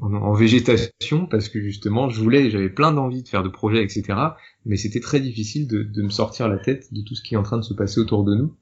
en, 0.02 0.32
végétation 0.32 1.26
parce 1.26 1.48
que 1.48 1.60
justement 1.60 2.08
je 2.08 2.20
voulais, 2.20 2.50
j'avais 2.50 2.68
plein 2.68 2.92
d'envie 2.92 3.22
de 3.22 3.28
faire 3.28 3.42
de 3.42 3.48
projets, 3.48 3.82
etc. 3.82 4.18
Mais 4.66 4.76
c'était 4.76 5.00
très 5.00 5.20
difficile 5.20 5.68
de, 5.68 5.82
de, 5.82 6.02
me 6.02 6.10
sortir 6.10 6.48
la 6.48 6.58
tête 6.58 6.92
de 6.92 7.02
tout 7.02 7.14
ce 7.14 7.22
qui 7.22 7.34
est 7.34 7.36
en 7.38 7.42
train 7.42 7.58
de 7.58 7.62
se 7.62 7.74
passer 7.74 8.00
autour 8.00 8.24
de 8.24 8.34
nous. 8.34 8.54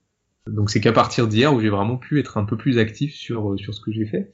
Donc 0.46 0.70
c'est 0.70 0.80
qu'à 0.80 0.92
partir 0.92 1.28
d'hier 1.28 1.52
où 1.54 1.60
j'ai 1.60 1.70
vraiment 1.70 1.96
pu 1.96 2.18
être 2.18 2.38
un 2.38 2.44
peu 2.44 2.56
plus 2.56 2.78
actif 2.78 3.14
sur 3.14 3.58
sur 3.58 3.74
ce 3.74 3.80
que 3.80 3.92
j'ai 3.92 4.06
fait. 4.06 4.32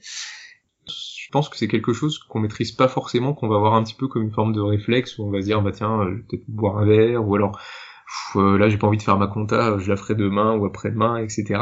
Je 0.87 1.31
pense 1.31 1.49
que 1.49 1.57
c'est 1.57 1.67
quelque 1.67 1.91
chose 1.91 2.19
qu'on 2.19 2.39
maîtrise 2.39 2.71
pas 2.71 2.87
forcément, 2.87 3.33
qu'on 3.33 3.49
va 3.49 3.57
voir 3.57 3.73
un 3.73 3.83
petit 3.83 3.95
peu 3.95 4.07
comme 4.07 4.23
une 4.23 4.31
forme 4.31 4.53
de 4.53 4.61
réflexe 4.61 5.17
où 5.17 5.23
on 5.23 5.29
va 5.29 5.41
se 5.41 5.45
dire 5.47 5.61
bah 5.61 5.71
tiens, 5.73 6.05
vais 6.05 6.21
peut-être 6.21 6.45
boire 6.47 6.77
un 6.77 6.85
verre 6.85 7.27
ou 7.27 7.35
alors 7.35 7.59
euh, 8.37 8.57
là 8.57 8.69
j'ai 8.69 8.77
pas 8.77 8.87
envie 8.87 8.97
de 8.97 9.03
faire 9.03 9.17
ma 9.17 9.27
compta, 9.27 9.77
je 9.77 9.89
la 9.89 9.97
ferai 9.97 10.15
demain 10.15 10.55
ou 10.55 10.65
après-demain, 10.65 11.17
etc. 11.17 11.59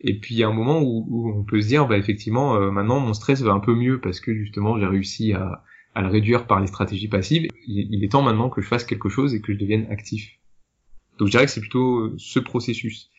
Et 0.00 0.18
puis 0.18 0.34
il 0.34 0.38
y 0.38 0.42
a 0.42 0.48
un 0.48 0.52
moment 0.52 0.80
où, 0.80 1.32
on 1.36 1.44
peut 1.44 1.60
se 1.60 1.68
dire 1.68 1.86
bah 1.86 1.98
effectivement 1.98 2.56
euh, 2.56 2.70
maintenant 2.70 3.00
mon 3.00 3.12
stress 3.12 3.42
va 3.42 3.52
un 3.52 3.60
peu 3.60 3.74
mieux 3.74 4.00
parce 4.00 4.20
que 4.20 4.34
justement 4.34 4.78
j'ai 4.78 4.86
réussi 4.86 5.32
à, 5.34 5.62
à 5.94 6.02
le 6.02 6.08
réduire 6.08 6.46
par 6.46 6.60
les 6.60 6.66
stratégies 6.66 7.08
passives. 7.08 7.48
Il, 7.66 8.02
est 8.02 8.08
temps 8.08 8.22
maintenant 8.22 8.48
que 8.48 8.62
je 8.62 8.66
fasse 8.66 8.84
quelque 8.84 9.08
chose 9.08 9.34
et 9.34 9.40
que 9.40 9.52
je 9.52 9.58
devienne 9.58 9.86
actif. 9.90 10.38
Donc 11.18 11.28
je 11.28 11.32
dirais 11.32 11.44
que 11.44 11.50
c'est 11.50 11.60
plutôt 11.60 12.16
ce 12.16 12.38
processus 12.38 13.10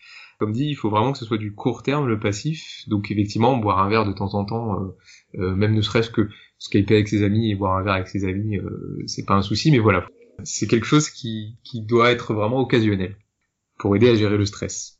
comme 0.42 0.54
dit, 0.54 0.66
il 0.66 0.74
faut 0.74 0.90
vraiment 0.90 1.12
que 1.12 1.20
ce 1.20 1.26
soit 1.26 1.38
du 1.38 1.54
court 1.54 1.84
terme, 1.84 2.08
le 2.08 2.20
passif. 2.20 2.82
Donc 2.88 3.12
effectivement, 3.12 3.58
boire 3.58 3.78
un 3.78 3.88
verre 3.88 4.08
de 4.08 4.12
temps 4.12 4.34
en 4.34 4.44
temps, 4.44 4.82
euh, 4.82 4.98
euh, 5.36 5.56
même 5.56 5.76
ne 5.76 5.84
serait-ce 5.84 6.10
que 6.10 6.30
skyper 6.58 6.96
avec 6.96 7.10
ses 7.10 7.22
amis 7.22 7.52
et 7.52 7.56
boire 7.56 7.78
un 7.78 7.84
verre 7.84 7.94
avec 7.94 8.08
ses 8.08 8.26
amis, 8.26 8.58
euh, 8.58 9.04
c'est 9.06 9.24
pas 9.24 9.36
un 9.36 9.44
souci, 9.44 9.70
mais 9.70 9.78
voilà, 9.78 10.08
c'est 10.44 10.66
quelque 10.66 10.88
chose 10.88 11.12
qui, 11.12 11.60
qui 11.64 11.84
doit 11.84 12.10
être 12.10 12.34
vraiment 12.34 12.60
occasionnel 12.60 13.18
pour 13.78 13.96
aider 13.96 14.10
à 14.10 14.16
gérer 14.16 14.36
le 14.36 14.46
stress. 14.46 15.00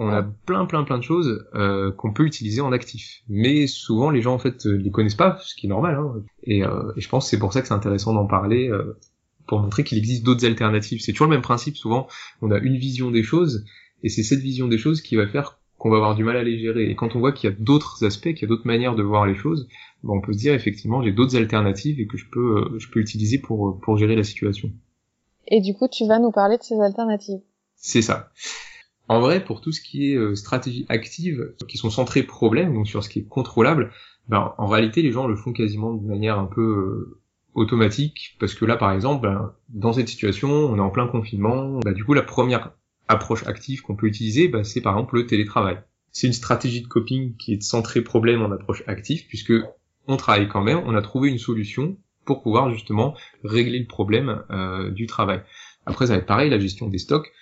On 0.00 0.08
a 0.08 0.22
plein 0.22 0.64
plein 0.64 0.84
plein 0.84 0.98
de 0.98 1.02
choses 1.02 1.44
euh, 1.54 1.90
qu'on 1.92 2.12
peut 2.12 2.24
utiliser 2.24 2.60
en 2.60 2.72
actif, 2.72 3.22
mais 3.28 3.66
souvent 3.66 4.10
les 4.10 4.22
gens 4.22 4.34
en 4.34 4.38
fait 4.38 4.64
les 4.64 4.90
connaissent 4.90 5.16
pas, 5.16 5.38
ce 5.42 5.54
qui 5.54 5.66
est 5.66 5.68
normal. 5.68 5.96
Hein. 5.96 6.22
Et, 6.44 6.64
euh, 6.64 6.92
et, 6.96 7.00
je 7.00 7.08
pense 7.08 7.24
que 7.24 7.30
c'est 7.30 7.38
pour 7.38 7.52
ça 7.52 7.60
que 7.60 7.68
c'est 7.68 7.74
intéressant 7.74 8.12
d'en 8.12 8.26
parler 8.26 8.70
pour 9.48 9.60
montrer 9.60 9.82
qu'il 9.82 9.98
existe 9.98 10.24
d'autres 10.24 10.46
alternatives. 10.46 11.00
C'est 11.00 11.12
toujours 11.12 11.26
le 11.26 11.34
même 11.34 11.42
principe. 11.42 11.76
Souvent, 11.76 12.06
on 12.42 12.50
a 12.50 12.58
une 12.58 12.76
vision 12.76 13.10
des 13.10 13.22
choses 13.22 13.64
et 14.04 14.08
c'est 14.08 14.22
cette 14.22 14.40
vision 14.40 14.68
des 14.68 14.78
choses 14.78 15.02
qui 15.02 15.16
va 15.16 15.26
faire 15.26 15.58
qu'on 15.78 15.90
va 15.90 15.96
avoir 15.96 16.14
du 16.14 16.24
mal 16.24 16.36
à 16.36 16.42
les 16.42 16.58
gérer. 16.58 16.90
Et 16.90 16.96
quand 16.96 17.14
on 17.14 17.20
voit 17.20 17.32
qu'il 17.32 17.48
y 17.48 17.52
a 17.52 17.56
d'autres 17.56 18.04
aspects, 18.04 18.32
qu'il 18.34 18.42
y 18.42 18.44
a 18.44 18.48
d'autres 18.48 18.66
manières 18.66 18.96
de 18.96 19.02
voir 19.02 19.26
les 19.26 19.34
choses, 19.34 19.68
ben 20.02 20.14
on 20.14 20.20
peut 20.20 20.32
se 20.32 20.38
dire 20.38 20.54
effectivement 20.54 21.02
j'ai 21.02 21.12
d'autres 21.12 21.36
alternatives 21.36 22.00
et 22.00 22.06
que 22.06 22.16
je 22.16 22.26
peux 22.30 22.58
euh, 22.58 22.78
je 22.78 22.88
peux 22.88 23.00
utiliser 23.00 23.38
pour 23.38 23.68
euh, 23.68 23.78
pour 23.80 23.96
gérer 23.96 24.16
la 24.16 24.24
situation. 24.24 24.70
Et 25.46 25.60
du 25.60 25.74
coup, 25.74 25.88
tu 25.88 26.06
vas 26.06 26.18
nous 26.18 26.30
parler 26.30 26.58
de 26.58 26.62
ces 26.62 26.78
alternatives. 26.80 27.40
C'est 27.76 28.02
ça. 28.02 28.30
En 29.08 29.20
vrai, 29.20 29.42
pour 29.42 29.60
tout 29.60 29.72
ce 29.72 29.80
qui 29.80 30.12
est 30.12 30.16
euh, 30.16 30.34
stratégie 30.34 30.86
active, 30.88 31.54
qui 31.66 31.78
sont 31.78 31.90
centrées 31.90 32.22
problème, 32.22 32.74
donc 32.74 32.86
sur 32.86 33.02
ce 33.02 33.08
qui 33.08 33.20
est 33.20 33.28
contrôlable, 33.28 33.90
ben, 34.28 34.54
en 34.58 34.66
réalité, 34.66 35.02
les 35.02 35.12
gens 35.12 35.26
le 35.26 35.36
font 35.36 35.52
quasiment 35.52 35.94
de 35.94 36.06
manière 36.06 36.38
un 36.38 36.46
peu 36.46 37.18
automatique, 37.54 38.36
parce 38.38 38.54
que 38.54 38.64
là, 38.64 38.76
par 38.76 38.92
exemple, 38.92 39.22
ben, 39.22 39.52
dans 39.70 39.94
cette 39.94 40.08
situation, 40.08 40.50
on 40.50 40.76
est 40.76 40.80
en 40.80 40.90
plein 40.90 41.08
confinement, 41.08 41.80
ben, 41.80 41.92
du 41.92 42.04
coup, 42.04 42.14
la 42.14 42.22
première 42.22 42.72
approche 43.08 43.46
active 43.46 43.80
qu'on 43.82 43.96
peut 43.96 44.06
utiliser, 44.06 44.48
bah, 44.48 44.64
c'est 44.64 44.80
par 44.80 44.94
exemple 44.94 45.16
le 45.16 45.26
télétravail. 45.26 45.80
C'est 46.12 46.26
une 46.26 46.32
stratégie 46.32 46.82
de 46.82 46.86
coping 46.86 47.36
qui 47.36 47.54
est 47.54 47.62
centrée 47.62 48.02
problème 48.02 48.42
en 48.42 48.50
approche 48.52 48.82
active, 48.86 49.26
puisque 49.28 49.54
on 50.06 50.16
travaille 50.16 50.48
quand 50.48 50.62
même, 50.62 50.80
on 50.84 50.94
a 50.94 51.02
trouvé 51.02 51.30
une 51.30 51.38
solution 51.38 51.96
pour 52.24 52.42
pouvoir 52.42 52.70
justement 52.70 53.16
régler 53.42 53.78
le 53.78 53.86
problème 53.86 54.42
euh, 54.50 54.90
du 54.90 55.06
travail. 55.06 55.42
Après, 55.86 56.06
ça 56.06 56.12
va 56.12 56.18
être 56.18 56.26
pareil, 56.26 56.50
la 56.50 56.58
gestion 56.58 56.88
des 56.88 56.98
stocks. 56.98 57.32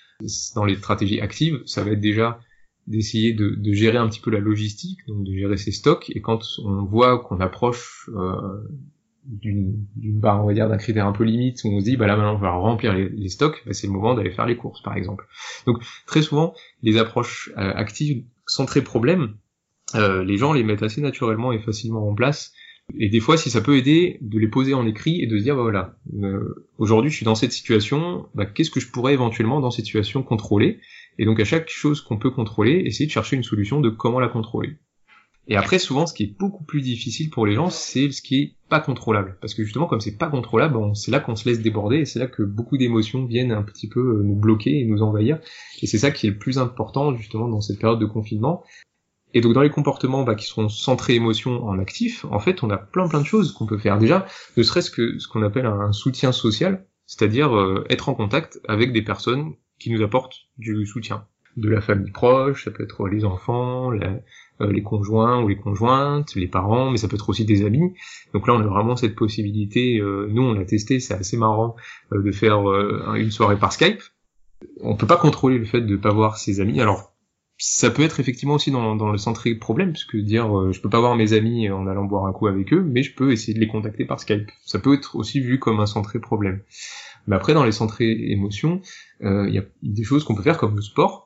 Dans 0.54 0.64
les 0.64 0.76
stratégies 0.76 1.20
actives, 1.20 1.62
ça 1.66 1.84
va 1.84 1.90
être 1.92 2.00
déjà 2.00 2.40
d'essayer 2.86 3.32
de, 3.32 3.50
de, 3.50 3.72
gérer 3.72 3.98
un 3.98 4.08
petit 4.08 4.20
peu 4.20 4.30
la 4.30 4.38
logistique, 4.38 5.00
donc 5.08 5.24
de 5.24 5.32
gérer 5.32 5.56
ses 5.56 5.72
stocks. 5.72 6.10
Et 6.14 6.20
quand 6.20 6.40
on 6.64 6.84
voit 6.84 7.18
qu'on 7.18 7.40
approche 7.40 8.08
euh, 8.14 8.62
d'une 9.26 9.86
barre, 10.20 10.42
on 10.44 10.46
va 10.46 10.54
dire, 10.54 10.68
d'un 10.68 10.76
critère 10.76 11.06
un 11.06 11.12
peu 11.12 11.24
limite, 11.24 11.62
où 11.64 11.68
on 11.68 11.80
se 11.80 11.84
dit, 11.84 11.96
bah 11.96 12.06
là 12.06 12.16
maintenant 12.16 12.34
on 12.34 12.38
va 12.38 12.50
remplir 12.50 12.94
les, 12.94 13.28
stocks, 13.28 13.62
bah, 13.66 13.72
c'est 13.72 13.86
le 13.86 13.92
moment 13.92 14.14
d'aller 14.14 14.30
faire 14.30 14.46
les 14.46 14.56
courses, 14.56 14.82
par 14.82 14.96
exemple. 14.96 15.26
Donc 15.66 15.82
très 16.06 16.22
souvent, 16.22 16.54
les 16.82 16.96
approches 16.96 17.50
euh, 17.58 17.72
actives 17.74 18.24
centrées 18.46 18.82
problème, 18.82 19.34
euh, 19.94 20.24
les 20.24 20.36
gens 20.36 20.52
les 20.52 20.62
mettent 20.62 20.82
assez 20.82 21.00
naturellement 21.00 21.52
et 21.52 21.58
facilement 21.58 22.08
en 22.08 22.14
place. 22.14 22.52
Et 22.98 23.08
des 23.08 23.20
fois, 23.20 23.36
si 23.36 23.50
ça 23.50 23.60
peut 23.60 23.76
aider, 23.76 24.18
de 24.20 24.38
les 24.38 24.48
poser 24.48 24.72
en 24.74 24.86
écrit 24.86 25.20
et 25.22 25.26
de 25.26 25.38
se 25.38 25.42
dire, 25.42 25.56
bah 25.56 25.62
voilà, 25.62 25.96
euh, 26.22 26.66
aujourd'hui 26.78 27.10
je 27.10 27.16
suis 27.16 27.24
dans 27.24 27.34
cette 27.34 27.52
situation, 27.52 28.26
bah, 28.34 28.46
qu'est-ce 28.46 28.70
que 28.70 28.80
je 28.80 28.90
pourrais 28.90 29.12
éventuellement 29.12 29.60
dans 29.60 29.70
cette 29.70 29.84
situation 29.84 30.22
contrôler? 30.22 30.80
Et 31.18 31.24
donc 31.24 31.40
à 31.40 31.44
chaque 31.44 31.68
chose 31.68 32.00
qu'on 32.00 32.18
peut 32.18 32.30
contrôler, 32.30 32.82
essayer 32.84 33.06
de 33.06 33.10
chercher 33.10 33.36
une 33.36 33.42
solution 33.42 33.80
de 33.80 33.90
comment 33.90 34.20
la 34.20 34.28
contrôler. 34.28 34.76
Et 35.48 35.56
après, 35.56 35.78
souvent, 35.78 36.06
ce 36.06 36.14
qui 36.14 36.24
est 36.24 36.38
beaucoup 36.38 36.64
plus 36.64 36.80
difficile 36.80 37.30
pour 37.30 37.46
les 37.46 37.54
gens, 37.54 37.70
c'est 37.70 38.10
ce 38.10 38.20
qui 38.20 38.42
est 38.42 38.56
pas 38.68 38.80
contrôlable. 38.80 39.38
Parce 39.40 39.54
que 39.54 39.62
justement, 39.62 39.86
comme 39.86 40.00
c'est 40.00 40.18
pas 40.18 40.28
contrôlable, 40.28 40.76
c'est 40.94 41.12
là 41.12 41.20
qu'on 41.20 41.36
se 41.36 41.48
laisse 41.48 41.60
déborder 41.60 41.98
et 41.98 42.04
c'est 42.04 42.18
là 42.18 42.26
que 42.26 42.42
beaucoup 42.42 42.76
d'émotions 42.76 43.24
viennent 43.24 43.52
un 43.52 43.62
petit 43.62 43.88
peu 43.88 44.00
euh, 44.00 44.22
nous 44.24 44.34
bloquer 44.34 44.80
et 44.80 44.84
nous 44.84 45.02
envahir. 45.02 45.38
Et 45.82 45.86
c'est 45.86 45.98
ça 45.98 46.10
qui 46.10 46.26
est 46.26 46.30
le 46.30 46.38
plus 46.38 46.58
important, 46.58 47.14
justement, 47.14 47.48
dans 47.48 47.60
cette 47.60 47.78
période 47.78 48.00
de 48.00 48.06
confinement. 48.06 48.64
Et 49.36 49.42
donc, 49.42 49.52
dans 49.52 49.60
les 49.60 49.70
comportements 49.70 50.22
bah, 50.22 50.34
qui 50.34 50.46
sont 50.46 50.70
centrés 50.70 51.14
émotions 51.14 51.62
en 51.66 51.78
actif, 51.78 52.24
en 52.30 52.38
fait, 52.38 52.62
on 52.62 52.70
a 52.70 52.78
plein 52.78 53.06
plein 53.06 53.20
de 53.20 53.26
choses 53.26 53.52
qu'on 53.52 53.66
peut 53.66 53.76
faire. 53.76 53.98
Déjà, 53.98 54.26
ne 54.56 54.62
serait-ce 54.62 54.90
que 54.90 55.18
ce 55.18 55.28
qu'on 55.28 55.42
appelle 55.42 55.66
un 55.66 55.92
soutien 55.92 56.32
social, 56.32 56.86
c'est-à-dire 57.04 57.54
euh, 57.54 57.84
être 57.90 58.08
en 58.08 58.14
contact 58.14 58.60
avec 58.66 58.92
des 58.92 59.02
personnes 59.02 59.52
qui 59.78 59.90
nous 59.90 60.02
apportent 60.02 60.36
du 60.56 60.86
soutien 60.86 61.26
de 61.56 61.68
la 61.68 61.80
famille 61.80 62.10
proche, 62.10 62.64
ça 62.64 62.70
peut 62.70 62.82
être 62.82 63.08
les 63.08 63.24
enfants, 63.24 63.92
euh, 63.92 64.72
les 64.72 64.82
conjoints 64.82 65.42
ou 65.42 65.48
les 65.48 65.56
conjointes, 65.56 66.34
les 66.34 66.48
parents, 66.48 66.90
mais 66.90 66.96
ça 66.96 67.08
peut 67.08 67.16
être 67.16 67.28
aussi 67.28 67.44
des 67.44 67.64
amis. 67.64 67.94
Donc 68.32 68.46
là, 68.46 68.54
on 68.54 68.60
a 68.60 68.66
vraiment 68.66 68.96
cette 68.96 69.14
possibilité. 69.14 69.98
Euh, 69.98 70.28
nous, 70.30 70.42
on 70.42 70.54
l'a 70.54 70.64
testé, 70.64 71.00
c'est 71.00 71.14
assez 71.14 71.36
marrant 71.36 71.76
euh, 72.12 72.22
de 72.22 72.32
faire 72.32 72.58
une 73.14 73.30
soirée 73.30 73.58
par 73.58 73.72
Skype. 73.72 74.02
On 74.80 74.96
peut 74.96 75.06
pas 75.06 75.16
contrôler 75.16 75.58
le 75.58 75.64
fait 75.64 75.80
de 75.80 75.96
pas 75.96 76.12
voir 76.12 76.36
ses 76.36 76.60
amis. 76.60 76.80
Alors, 76.80 77.15
ça 77.58 77.90
peut 77.90 78.02
être 78.02 78.20
effectivement 78.20 78.54
aussi 78.54 78.70
dans, 78.70 79.10
le 79.10 79.18
centré 79.18 79.54
problème, 79.54 79.92
puisque 79.92 80.16
dire 80.16 80.72
je 80.72 80.80
peux 80.80 80.90
pas 80.90 81.00
voir 81.00 81.16
mes 81.16 81.32
amis 81.32 81.70
en 81.70 81.86
allant 81.86 82.04
boire 82.04 82.26
un 82.26 82.32
coup 82.32 82.46
avec 82.46 82.72
eux, 82.72 82.82
mais 82.82 83.02
je 83.02 83.14
peux 83.14 83.32
essayer 83.32 83.54
de 83.54 83.60
les 83.60 83.68
contacter 83.68 84.04
par 84.04 84.20
Skype. 84.20 84.50
Ça 84.64 84.78
peut 84.78 84.94
être 84.94 85.16
aussi 85.16 85.40
vu 85.40 85.58
comme 85.58 85.80
un 85.80 85.86
centré 85.86 86.18
problème. 86.18 86.60
Mais 87.26 87.34
après, 87.34 87.54
dans 87.54 87.64
les 87.64 87.72
centrés 87.72 88.30
émotions, 88.30 88.82
il 89.20 89.50
y 89.52 89.58
a 89.58 89.64
des 89.82 90.04
choses 90.04 90.22
qu'on 90.24 90.34
peut 90.34 90.42
faire 90.42 90.58
comme 90.58 90.76
le 90.76 90.82
sport 90.82 91.25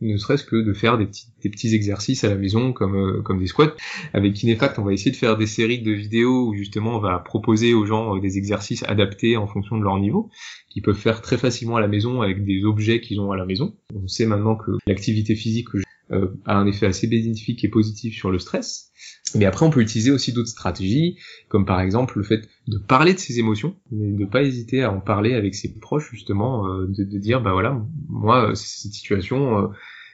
ne 0.00 0.16
serait-ce 0.16 0.44
que 0.44 0.56
de 0.56 0.72
faire 0.72 0.98
des 0.98 1.06
petits, 1.06 1.26
des 1.42 1.50
petits 1.50 1.74
exercices 1.74 2.24
à 2.24 2.28
la 2.28 2.34
maison 2.34 2.72
comme, 2.72 2.96
euh, 2.96 3.22
comme 3.22 3.38
des 3.38 3.46
squats. 3.46 3.74
Avec 4.12 4.34
Kinefact, 4.34 4.78
on 4.78 4.84
va 4.84 4.92
essayer 4.92 5.10
de 5.10 5.16
faire 5.16 5.36
des 5.36 5.46
séries 5.46 5.82
de 5.82 5.92
vidéos 5.92 6.48
où 6.48 6.54
justement 6.54 6.96
on 6.96 7.00
va 7.00 7.18
proposer 7.18 7.74
aux 7.74 7.86
gens 7.86 8.16
euh, 8.16 8.20
des 8.20 8.38
exercices 8.38 8.84
adaptés 8.88 9.36
en 9.36 9.46
fonction 9.46 9.78
de 9.78 9.84
leur 9.84 9.98
niveau, 9.98 10.30
qu'ils 10.68 10.82
peuvent 10.82 10.98
faire 10.98 11.22
très 11.22 11.38
facilement 11.38 11.76
à 11.76 11.80
la 11.80 11.88
maison 11.88 12.22
avec 12.22 12.44
des 12.44 12.64
objets 12.64 13.00
qu'ils 13.00 13.20
ont 13.20 13.32
à 13.32 13.36
la 13.36 13.46
maison. 13.46 13.76
On 13.94 14.06
sait 14.08 14.26
maintenant 14.26 14.56
que 14.56 14.72
l'activité 14.86 15.34
physique 15.34 15.68
euh, 16.12 16.28
a 16.44 16.56
un 16.56 16.66
effet 16.66 16.86
assez 16.86 17.06
bénéfique 17.06 17.64
et 17.64 17.68
positif 17.68 18.14
sur 18.14 18.30
le 18.30 18.38
stress. 18.38 18.92
Mais 19.34 19.44
après, 19.44 19.66
on 19.66 19.70
peut 19.70 19.80
utiliser 19.80 20.10
aussi 20.10 20.32
d'autres 20.32 20.48
stratégies, 20.48 21.18
comme 21.48 21.66
par 21.66 21.80
exemple 21.80 22.18
le 22.18 22.24
fait 22.24 22.48
de 22.68 22.78
parler 22.78 23.12
de 23.12 23.18
ses 23.18 23.38
émotions, 23.38 23.76
de 23.90 24.04
ne 24.06 24.24
pas 24.24 24.42
hésiter 24.42 24.82
à 24.82 24.92
en 24.92 25.00
parler 25.00 25.34
avec 25.34 25.54
ses 25.54 25.78
proches, 25.78 26.10
justement, 26.12 26.66
euh, 26.68 26.86
de, 26.86 27.04
de, 27.04 27.18
dire, 27.18 27.42
bah 27.42 27.52
voilà, 27.52 27.82
moi, 28.08 28.54
cette 28.54 28.92
situation, 28.92 29.58
euh, 29.58 29.68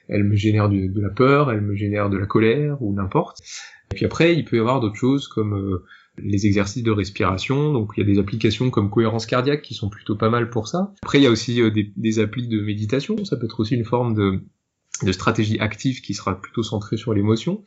elle 0.08 0.24
me 0.24 0.34
génère 0.34 0.68
de, 0.68 1.00
la 1.00 1.10
peur, 1.10 1.52
elle 1.52 1.60
me 1.60 1.74
génère 1.74 2.10
de 2.10 2.16
la 2.16 2.26
colère, 2.26 2.80
ou 2.80 2.94
n'importe. 2.94 3.38
Et 3.92 3.96
puis 3.96 4.06
après, 4.06 4.34
il 4.34 4.44
peut 4.44 4.56
y 4.56 4.60
avoir 4.60 4.80
d'autres 4.80 4.96
choses 4.96 5.28
comme 5.28 5.54
euh, 5.54 5.84
les 6.18 6.46
exercices 6.46 6.82
de 6.82 6.90
respiration, 6.90 7.72
donc 7.72 7.92
il 7.96 8.00
y 8.00 8.02
a 8.02 8.06
des 8.06 8.18
applications 8.18 8.70
comme 8.70 8.90
cohérence 8.90 9.26
cardiaque 9.26 9.62
qui 9.62 9.74
sont 9.74 9.88
plutôt 9.88 10.16
pas 10.16 10.30
mal 10.30 10.50
pour 10.50 10.68
ça. 10.68 10.92
Après, 11.02 11.18
il 11.18 11.24
y 11.24 11.26
a 11.26 11.30
aussi 11.30 11.60
des, 11.70 11.92
des 11.96 12.18
applis 12.18 12.48
de 12.48 12.60
méditation, 12.60 13.24
ça 13.24 13.36
peut 13.36 13.44
être 13.44 13.60
aussi 13.60 13.74
une 13.74 13.84
forme 13.84 14.14
de, 14.14 14.42
de 15.04 15.12
stratégie 15.12 15.58
active 15.60 16.00
qui 16.00 16.14
sera 16.14 16.40
plutôt 16.40 16.62
centrée 16.62 16.96
sur 16.96 17.14
l'émotion. 17.14 17.64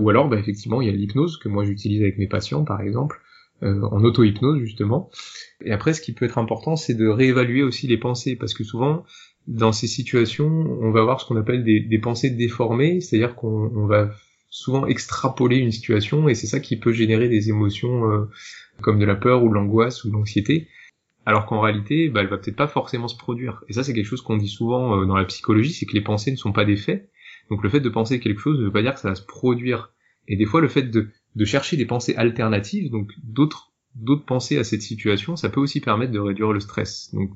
Ou 0.00 0.08
alors, 0.08 0.28
bah, 0.28 0.38
effectivement, 0.38 0.80
il 0.80 0.86
y 0.86 0.90
a 0.90 0.92
l'hypnose 0.92 1.36
que 1.38 1.48
moi 1.48 1.64
j'utilise 1.64 2.02
avec 2.02 2.18
mes 2.18 2.26
patients, 2.26 2.64
par 2.64 2.80
exemple, 2.80 3.20
euh, 3.62 3.80
en 3.82 4.02
auto-hypnose 4.02 4.58
justement. 4.60 5.10
Et 5.64 5.72
après, 5.72 5.92
ce 5.92 6.00
qui 6.00 6.12
peut 6.12 6.24
être 6.24 6.38
important, 6.38 6.76
c'est 6.76 6.94
de 6.94 7.06
réévaluer 7.06 7.62
aussi 7.62 7.86
les 7.86 7.98
pensées, 7.98 8.36
parce 8.36 8.54
que 8.54 8.64
souvent, 8.64 9.04
dans 9.46 9.72
ces 9.72 9.86
situations, 9.86 10.48
on 10.80 10.90
va 10.90 11.00
avoir 11.00 11.20
ce 11.20 11.26
qu'on 11.26 11.36
appelle 11.36 11.62
des, 11.64 11.98
pensées 11.98 12.30
déformées, 12.30 13.00
c'est-à-dire 13.00 13.34
qu'on 13.34 13.86
va 13.86 14.10
souvent 14.48 14.86
extrapoler 14.86 15.56
une 15.56 15.72
situation, 15.72 16.28
et 16.28 16.34
c'est 16.34 16.46
ça 16.46 16.60
qui 16.60 16.76
peut 16.76 16.92
générer 16.92 17.28
des 17.28 17.48
émotions 17.48 18.10
euh, 18.10 18.28
comme 18.80 18.98
de 18.98 19.04
la 19.04 19.14
peur 19.14 19.42
ou 19.44 19.48
de 19.48 19.54
l'angoisse 19.54 20.04
ou 20.04 20.08
de 20.08 20.14
l'anxiété, 20.14 20.68
alors 21.24 21.46
qu'en 21.46 21.60
réalité, 21.60 22.08
bah, 22.08 22.20
elle 22.20 22.28
va 22.28 22.38
peut-être 22.38 22.56
pas 22.56 22.68
forcément 22.68 23.08
se 23.08 23.16
produire. 23.16 23.62
Et 23.68 23.72
ça, 23.72 23.84
c'est 23.84 23.94
quelque 23.94 24.06
chose 24.06 24.22
qu'on 24.22 24.36
dit 24.36 24.48
souvent 24.48 25.00
euh, 25.00 25.06
dans 25.06 25.16
la 25.16 25.24
psychologie, 25.24 25.72
c'est 25.72 25.86
que 25.86 25.94
les 25.94 26.00
pensées 26.00 26.30
ne 26.30 26.36
sont 26.36 26.52
pas 26.52 26.64
des 26.64 26.76
faits, 26.76 27.10
donc 27.50 27.62
le 27.62 27.68
fait 27.68 27.80
de 27.80 27.88
penser 27.88 28.20
quelque 28.20 28.40
chose 28.40 28.58
ne 28.58 28.64
veut 28.64 28.72
pas 28.72 28.82
dire 28.82 28.94
que 28.94 29.00
ça 29.00 29.08
va 29.08 29.14
se 29.14 29.24
produire. 29.24 29.92
Et 30.28 30.36
des 30.36 30.46
fois, 30.46 30.60
le 30.60 30.68
fait 30.68 30.84
de, 30.84 31.08
de 31.34 31.44
chercher 31.44 31.76
des 31.76 31.86
pensées 31.86 32.14
alternatives, 32.16 32.90
donc 32.90 33.10
d'autres 33.22 33.72
d'autres 33.94 34.24
pensées 34.24 34.58
à 34.58 34.64
cette 34.64 34.82
situation, 34.82 35.36
ça 35.36 35.50
peut 35.50 35.60
aussi 35.60 35.80
permettre 35.80 36.12
de 36.12 36.18
réduire 36.18 36.52
le 36.52 36.60
stress. 36.60 37.10
Donc, 37.12 37.30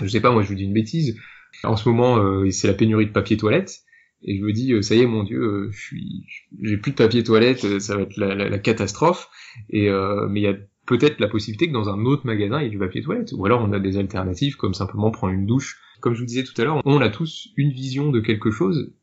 je 0.00 0.06
sais 0.06 0.20
pas, 0.20 0.30
moi 0.30 0.42
je 0.42 0.48
vous 0.48 0.54
dis 0.54 0.64
une 0.64 0.74
bêtise. 0.74 1.18
En 1.64 1.76
ce 1.76 1.88
moment, 1.88 2.18
euh, 2.18 2.50
c'est 2.50 2.68
la 2.68 2.74
pénurie 2.74 3.06
de 3.06 3.12
papier 3.12 3.36
toilette, 3.36 3.80
et 4.22 4.36
je 4.36 4.42
me 4.42 4.52
dis, 4.52 4.72
euh, 4.72 4.82
ça 4.82 4.94
y 4.94 5.00
est, 5.00 5.06
mon 5.06 5.22
Dieu, 5.22 5.40
euh, 5.40 5.70
je 5.72 5.80
suis, 5.80 6.26
j'ai 6.60 6.76
plus 6.76 6.90
de 6.90 6.96
papier 6.96 7.22
toilette, 7.22 7.80
ça 7.80 7.96
va 7.96 8.02
être 8.02 8.16
la, 8.16 8.34
la, 8.34 8.58
catastrophe. 8.58 9.30
Et 9.70 9.88
mais 10.28 10.40
il 10.40 10.42
y 10.42 10.46
a 10.46 10.56
peut-être 10.88 11.20
la 11.20 11.28
possibilité 11.28 11.68
que 11.68 11.72
dans 11.72 11.90
un 11.90 12.06
autre 12.06 12.26
magasin 12.26 12.60
il 12.60 12.64
y 12.64 12.66
ait 12.66 12.70
du 12.70 12.78
papier 12.78 13.02
toilette, 13.02 13.32
ou 13.36 13.44
alors 13.44 13.60
on 13.62 13.72
a 13.72 13.78
des 13.78 13.98
alternatives 13.98 14.56
comme 14.56 14.72
simplement 14.72 15.10
prendre 15.10 15.34
une 15.34 15.46
douche. 15.46 15.78
Comme 16.00 16.14
je 16.14 16.20
vous 16.20 16.26
disais 16.26 16.44
tout 16.44 16.58
à 16.60 16.64
l'heure, 16.64 16.80
on 16.84 17.00
a 17.00 17.10
tous 17.10 17.48
une 17.56 17.70
vision 17.70 18.10
de 18.10 18.20
quelque 18.20 18.50
chose. 18.50 18.94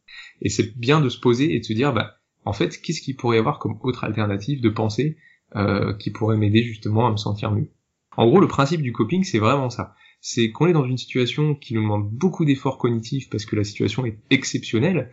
Et 0.41 0.49
c'est 0.49 0.75
bien 0.77 0.99
de 0.99 1.09
se 1.09 1.19
poser 1.19 1.53
et 1.53 1.59
de 1.59 1.63
se 1.63 1.73
dire, 1.73 1.93
bah, 1.93 2.15
en 2.43 2.53
fait, 2.53 2.81
qu'est-ce 2.81 3.01
qu'il 3.01 3.15
pourrait 3.15 3.37
y 3.37 3.39
avoir 3.39 3.59
comme 3.59 3.77
autre 3.83 4.03
alternative 4.03 4.61
de 4.61 4.69
pensée 4.69 5.17
euh, 5.55 5.93
qui 5.93 6.09
pourrait 6.09 6.37
m'aider 6.37 6.63
justement 6.63 7.07
à 7.07 7.11
me 7.11 7.17
sentir 7.17 7.51
mieux? 7.51 7.69
En 8.17 8.27
gros, 8.27 8.39
le 8.39 8.47
principe 8.47 8.81
du 8.81 8.93
coping, 8.93 9.23
c'est 9.23 9.39
vraiment 9.39 9.69
ça. 9.69 9.93
C'est 10.21 10.51
qu'on 10.51 10.67
est 10.67 10.73
dans 10.73 10.85
une 10.85 10.97
situation 10.97 11.53
qui 11.53 11.75
nous 11.75 11.81
demande 11.81 12.09
beaucoup 12.09 12.45
d'efforts 12.45 12.77
cognitifs 12.77 13.29
parce 13.29 13.45
que 13.45 13.55
la 13.55 13.63
situation 13.63 14.05
est 14.05 14.17
exceptionnelle, 14.31 15.11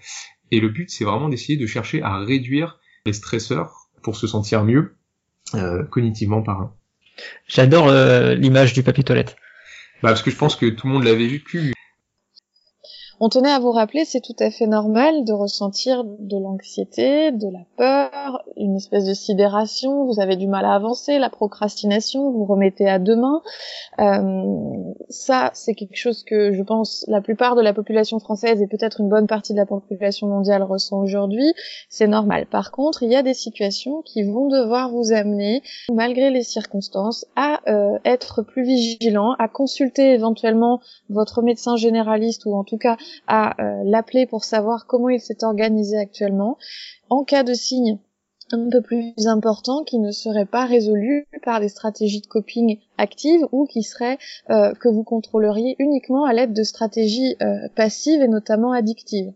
et 0.52 0.60
le 0.60 0.68
but, 0.68 0.88
c'est 0.88 1.04
vraiment 1.04 1.28
d'essayer 1.28 1.58
de 1.58 1.66
chercher 1.66 2.00
à 2.00 2.18
réduire 2.18 2.78
les 3.04 3.12
stresseurs 3.12 3.88
pour 4.02 4.16
se 4.16 4.26
sentir 4.26 4.64
mieux 4.64 4.94
cognitivement 5.90 6.42
parlant. 6.42 6.74
J'adore 7.46 7.88
euh, 7.88 8.34
l'image 8.34 8.72
du 8.72 8.82
papier 8.82 9.04
toilette. 9.04 9.36
Bah 10.02 10.08
parce 10.08 10.22
que 10.22 10.30
je 10.30 10.36
pense 10.36 10.56
que 10.56 10.66
tout 10.66 10.86
le 10.86 10.94
monde 10.94 11.04
l'avait 11.04 11.28
vécu. 11.28 11.72
On 13.24 13.28
tenait 13.28 13.52
à 13.52 13.60
vous 13.60 13.70
rappeler, 13.70 14.04
c'est 14.04 14.20
tout 14.20 14.34
à 14.40 14.50
fait 14.50 14.66
normal 14.66 15.24
de 15.24 15.32
ressentir 15.32 16.02
de 16.02 16.36
l'anxiété, 16.36 17.30
de 17.30 17.46
la 17.52 17.60
peur, 17.76 18.42
une 18.56 18.74
espèce 18.74 19.04
de 19.04 19.14
sidération, 19.14 20.06
vous 20.06 20.18
avez 20.18 20.34
du 20.34 20.48
mal 20.48 20.64
à 20.64 20.74
avancer, 20.74 21.20
la 21.20 21.30
procrastination, 21.30 22.32
vous 22.32 22.44
remettez 22.44 22.88
à 22.88 22.98
demain. 22.98 23.40
Euh, 24.00 24.92
ça, 25.08 25.52
c'est 25.54 25.74
quelque 25.74 25.94
chose 25.94 26.24
que 26.24 26.52
je 26.52 26.64
pense 26.64 27.04
la 27.06 27.20
plupart 27.20 27.54
de 27.54 27.62
la 27.62 27.72
population 27.72 28.18
française 28.18 28.60
et 28.60 28.66
peut-être 28.66 29.00
une 29.00 29.08
bonne 29.08 29.28
partie 29.28 29.52
de 29.52 29.58
la 29.58 29.66
population 29.66 30.26
mondiale 30.26 30.64
ressent 30.64 31.00
aujourd'hui. 31.00 31.54
C'est 31.88 32.08
normal. 32.08 32.46
Par 32.46 32.72
contre, 32.72 33.04
il 33.04 33.12
y 33.12 33.14
a 33.14 33.22
des 33.22 33.34
situations 33.34 34.02
qui 34.02 34.24
vont 34.24 34.48
devoir 34.48 34.90
vous 34.90 35.12
amener, 35.12 35.62
malgré 35.92 36.30
les 36.30 36.42
circonstances, 36.42 37.24
à 37.36 37.60
euh, 37.68 38.00
être 38.04 38.42
plus 38.42 38.64
vigilant, 38.64 39.36
à 39.38 39.46
consulter 39.46 40.12
éventuellement 40.12 40.80
votre 41.08 41.40
médecin 41.42 41.76
généraliste 41.76 42.46
ou 42.46 42.56
en 42.56 42.64
tout 42.64 42.78
cas 42.78 42.96
à 43.26 43.60
euh, 43.60 43.82
l'appeler 43.84 44.26
pour 44.26 44.44
savoir 44.44 44.86
comment 44.86 45.08
il 45.08 45.20
s'est 45.20 45.44
organisé 45.44 45.96
actuellement. 45.96 46.58
En 47.10 47.24
cas 47.24 47.42
de 47.42 47.54
signe 47.54 47.98
un 48.52 48.68
peu 48.68 48.82
plus 48.82 49.14
important 49.26 49.82
qui 49.84 49.98
ne 49.98 50.10
serait 50.10 50.44
pas 50.44 50.66
résolu 50.66 51.26
par 51.42 51.60
des 51.60 51.68
stratégies 51.68 52.20
de 52.20 52.26
coping 52.26 52.78
actives 52.98 53.46
ou 53.50 53.66
qui 53.66 53.82
seraient 53.82 54.18
euh, 54.50 54.74
que 54.74 54.88
vous 54.88 55.04
contrôleriez 55.04 55.76
uniquement 55.78 56.24
à 56.24 56.32
l'aide 56.32 56.52
de 56.52 56.62
stratégies 56.62 57.36
euh, 57.42 57.68
passives 57.74 58.20
et 58.20 58.28
notamment 58.28 58.72
addictives. 58.72 59.32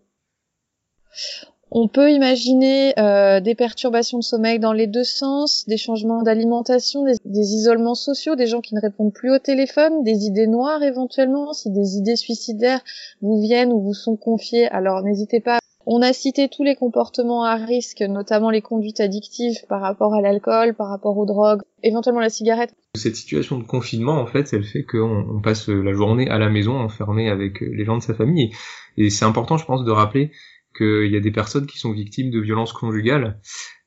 On 1.73 1.88
peut 1.88 2.12
imaginer 2.12 2.96
euh, 2.99 3.40
des 3.40 3.56
perturbations 3.56 4.18
de 4.18 4.23
sommeil 4.23 4.61
dans 4.61 4.73
les 4.73 4.87
deux 4.87 5.04
sens, 5.04 5.64
des 5.66 5.76
changements 5.76 6.23
d'alimentation, 6.23 7.04
des, 7.04 7.54
isolements 7.54 7.96
sociaux, 7.96 8.37
des 8.37 8.46
gens 8.46 8.61
qui 8.61 8.75
ne 8.76 8.80
répondent 8.80 9.12
plus 9.12 9.32
au 9.32 9.38
téléphone, 9.40 10.04
des 10.04 10.26
idées 10.26 10.46
noires 10.46 10.82
éventuellement, 10.85 11.52
si 11.52 11.70
des 11.70 11.96
idées 11.96 12.14
suicidaires 12.14 12.80
vous 13.20 13.40
viennent 13.40 13.73
ou 13.73 13.80
vous 13.80 13.94
sont 13.94 14.16
confiées, 14.16 14.68
alors 14.68 15.02
n'hésitez 15.02 15.40
pas. 15.40 15.58
On 15.88 16.02
a 16.02 16.12
cité 16.12 16.49
tous 16.49 16.64
les 16.64 16.75
comportements 16.75 17.44
à 17.44 17.54
risque, 17.54 18.00
notamment 18.00 18.50
les 18.50 18.62
conduites 18.62 18.99
addictives 18.99 19.66
par 19.68 19.80
rapport 19.80 20.14
à 20.14 20.20
l'alcool, 20.20 20.75
par 20.75 20.88
rapport 20.88 21.16
aux 21.16 21.26
drogues, 21.26 21.62
éventuellement 21.85 22.20
la 22.20 22.28
cigarette. 22.28 22.75
Cette 22.96 23.14
situation 23.14 23.58
de 23.58 23.64
confinement, 23.64 24.20
en 24.20 24.26
fait, 24.26 24.52
elle 24.52 24.64
fait 24.64 24.82
qu'on 24.82 25.40
passe 25.42 25.68
la 25.68 25.92
journée 25.92 26.28
à 26.28 26.38
la 26.38 26.49
maison 26.49 26.76
enfermé 26.76 27.28
avec 27.28 27.61
les 27.61 27.85
gens 27.85 27.99
de 27.99 28.02
sa 28.02 28.14
famille. 28.14 28.50
Et 28.96 29.11
c'est 29.11 29.25
important, 29.25 29.58
je 29.58 29.64
pense, 29.64 29.85
de 29.85 29.90
rappeler 29.92 30.32
qu'il 30.76 31.11
y 31.11 31.16
a 31.16 31.21
des 31.21 31.30
personnes 31.30 31.66
qui 31.66 31.78
sont 31.78 31.92
victimes 31.92 32.30
de 32.30 32.40
violences 32.40 32.73
conjugales 32.73 33.40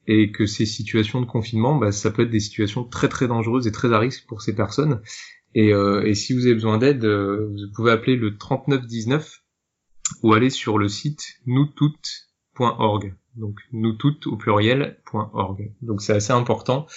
et 0.07 0.31
que 0.31 0.45
ces 0.45 0.65
situations 0.65 1.21
de 1.21 1.25
confinement, 1.25 1.75
bah, 1.75 1.91
ça 1.91 2.09
peut 2.09 2.23
être 2.23 2.31
des 2.31 2.39
situations 2.39 2.83
très 2.83 3.09
très 3.09 3.27
dangereuses 3.27 3.67
et 3.67 3.71
très 3.71 3.93
à 3.93 3.99
risque 3.99 4.25
pour 4.27 4.41
ces 4.41 4.55
personnes. 4.55 5.01
Et, 5.53 5.73
euh, 5.73 6.03
et 6.05 6.15
si 6.15 6.33
vous 6.33 6.45
avez 6.45 6.55
besoin 6.55 6.77
d'aide, 6.77 7.05
euh, 7.05 7.47
vous 7.49 7.71
pouvez 7.75 7.91
appeler 7.91 8.15
le 8.15 8.37
3919 8.37 9.43
ou 10.23 10.33
aller 10.33 10.49
sur 10.49 10.77
le 10.77 10.87
site 10.87 11.21
noustout.org. 11.45 13.15
Donc 13.35 13.59
nous 13.71 13.95
au 14.25 14.37
pluriel.org. 14.37 15.71
Donc 15.81 16.01
c'est 16.01 16.13
assez 16.13 16.33
important 16.33 16.87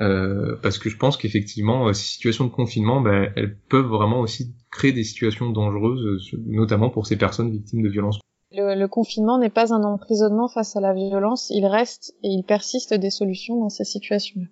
euh, 0.00 0.56
parce 0.62 0.78
que 0.78 0.88
je 0.88 0.96
pense 0.96 1.16
qu'effectivement 1.16 1.92
ces 1.92 2.04
situations 2.04 2.46
de 2.46 2.50
confinement, 2.50 3.00
bah, 3.00 3.28
elles 3.36 3.58
peuvent 3.68 3.86
vraiment 3.86 4.20
aussi 4.20 4.54
créer 4.70 4.92
des 4.92 5.04
situations 5.04 5.50
dangereuses, 5.50 6.34
notamment 6.46 6.88
pour 6.90 7.06
ces 7.06 7.16
personnes 7.16 7.52
victimes 7.52 7.82
de 7.82 7.90
violences 7.90 8.18
le, 8.56 8.86
confinement 8.86 9.38
n'est 9.38 9.50
pas 9.50 9.74
un 9.74 9.82
emprisonnement 9.82 10.48
face 10.48 10.76
à 10.76 10.80
la 10.80 10.92
violence, 10.92 11.50
il 11.50 11.66
reste 11.66 12.14
et 12.22 12.28
il 12.28 12.44
persiste 12.44 12.94
des 12.94 13.10
solutions 13.10 13.60
dans 13.60 13.68
ces 13.68 13.84
situations. 13.84 14.42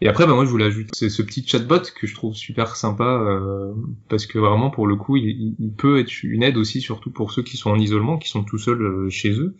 Et 0.00 0.08
après, 0.08 0.26
bah 0.26 0.34
moi, 0.34 0.44
je 0.44 0.50
voulais 0.50 0.64
ajouter 0.64 0.90
c'est 0.92 1.08
ce 1.08 1.22
petit 1.22 1.46
chatbot 1.46 1.80
que 1.94 2.06
je 2.06 2.14
trouve 2.14 2.34
super 2.34 2.76
sympa 2.76 3.04
euh, 3.04 3.72
parce 4.08 4.26
que 4.26 4.38
vraiment, 4.38 4.70
pour 4.70 4.86
le 4.86 4.96
coup, 4.96 5.16
il, 5.16 5.74
peut 5.78 6.00
être 6.00 6.22
une 6.22 6.42
aide 6.42 6.56
aussi, 6.56 6.80
surtout 6.80 7.10
pour 7.10 7.32
ceux 7.32 7.42
qui 7.42 7.56
sont 7.56 7.70
en 7.70 7.78
isolement, 7.78 8.18
qui 8.18 8.28
sont 8.28 8.44
tout 8.44 8.58
seuls 8.58 8.82
euh, 8.82 9.08
chez 9.08 9.30
eux. 9.38 9.56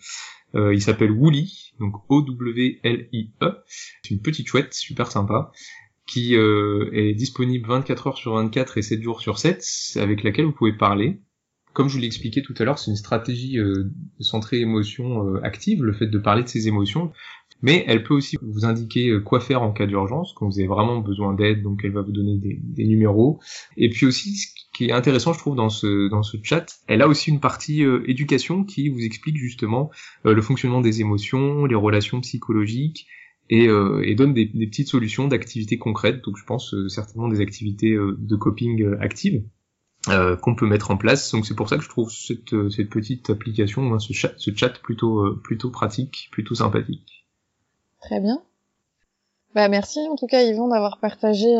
Euh, 0.55 0.75
il 0.75 0.83
s'appelle 0.83 1.13
Wooli, 1.13 1.73
donc 1.81 1.95
O-W-L-I-E. 2.09 3.57
C'est 4.03 4.11
une 4.11 4.21
petite 4.21 4.49
chouette, 4.49 4.75
super 4.75 5.11
sympa, 5.11 5.51
qui 6.07 6.35
est 6.35 7.15
disponible 7.15 7.67
24 7.67 8.07
heures 8.09 8.19
sur 8.19 8.35
24 8.35 8.77
et 8.77 8.83
7 8.83 9.03
jours 9.03 9.23
sur 9.23 9.39
7, 9.39 9.65
avec 9.97 10.23
laquelle 10.23 10.45
vous 10.45 10.53
pouvez 10.53 10.75
parler 10.77 11.23
comme 11.75 11.89
je 11.89 11.95
vous 11.95 12.01
l'ai 12.01 12.07
expliqué 12.07 12.41
tout 12.41 12.55
à 12.59 12.65
l'heure, 12.65 12.79
c'est 12.79 12.91
une 12.91 12.97
stratégie 12.97 13.59
euh, 13.59 13.91
centrée 14.21 14.61
émotion 14.61 15.27
euh, 15.27 15.41
active, 15.45 15.83
le 15.83 15.93
fait 15.93 16.07
de 16.07 16.19
parler 16.19 16.45
de 16.45 16.49
ses 16.49 16.69
émotions, 16.69 17.13
mais 17.63 17.85
elle 17.89 18.05
peut 18.05 18.15
aussi 18.15 18.37
vous 18.41 18.65
indiquer 18.65 19.11
euh, 19.11 19.21
quoi 19.21 19.41
faire 19.41 19.61
en 19.63 19.73
cas 19.73 19.87
d'urgence, 19.87 20.33
quand 20.35 20.47
vous 20.47 20.61
avez 20.61 20.69
vraiment 20.69 21.01
besoin 21.01 21.35
d'aide, 21.35 21.63
donc 21.63 21.81
elle 21.83 21.91
va 21.91 22.03
vous 22.03 22.13
donner 22.13 22.39
des, 22.39 22.61
des, 22.63 22.85
numéros. 22.87 23.41
Et 23.77 23.91
puis 23.91 24.07
aussi, 24.07 24.37
ce 24.37 24.47
qui 24.73 24.87
est 24.87 24.93
intéressant, 24.93 25.33
je 25.33 25.41
trouve, 25.41 25.57
dans 25.57 25.69
ce, 25.69 26.09
dans 26.09 26.23
ce 26.23 26.37
chat, 26.45 26.65
elle 26.87 27.03
a 27.03 27.09
aussi 27.09 27.31
une 27.31 27.41
partie 27.41 27.83
éducation 28.07 28.63
qui 28.63 28.89
vous 28.89 29.01
explique 29.01 29.37
justement 29.37 29.91
le 30.25 30.41
fonctionnement 30.43 30.81
des 30.81 31.01
émotions, 31.01 31.65
les 31.67 31.75
relations 31.75 32.21
psychologiques, 32.21 33.07
et, 33.51 33.65
et 33.67 34.15
donne 34.15 34.33
des, 34.33 34.47
des 34.47 34.67
petites 34.67 34.89
solutions 34.89 35.29
d'activités 35.29 35.79
concrètes, 35.79 36.25
donc 36.25 36.37
je 36.39 36.45
pense 36.45 36.75
certainement 36.89 37.29
des 37.29 37.41
activités 37.41 37.95
de 37.95 38.37
coping 38.37 38.95
actives. 39.01 39.45
Euh, 40.11 40.37
qu'on 40.37 40.55
peut 40.55 40.67
mettre 40.67 40.91
en 40.91 40.99
place. 40.99 41.33
Donc 41.33 41.47
c'est 41.47 41.55
pour 41.55 41.69
ça 41.69 41.79
que 41.79 41.83
je 41.83 41.89
trouve 41.89 42.11
cette, 42.11 42.53
euh, 42.53 42.69
cette 42.69 42.91
petite 42.91 43.31
application, 43.31 43.99
ce 43.99 44.13
chat, 44.13 44.33
ce 44.37 44.55
chat 44.55 44.79
plutôt, 44.81 45.21
euh, 45.21 45.41
plutôt 45.43 45.71
pratique, 45.71 46.29
plutôt 46.31 46.55
sympathique. 46.55 47.27
Très 48.03 48.21
bien. 48.21 48.43
Bah 49.55 49.69
merci 49.69 50.01
en 50.11 50.17
tout 50.17 50.27
cas 50.27 50.43
Yvon 50.43 50.69
d'avoir 50.69 50.99
partagé 50.99 51.57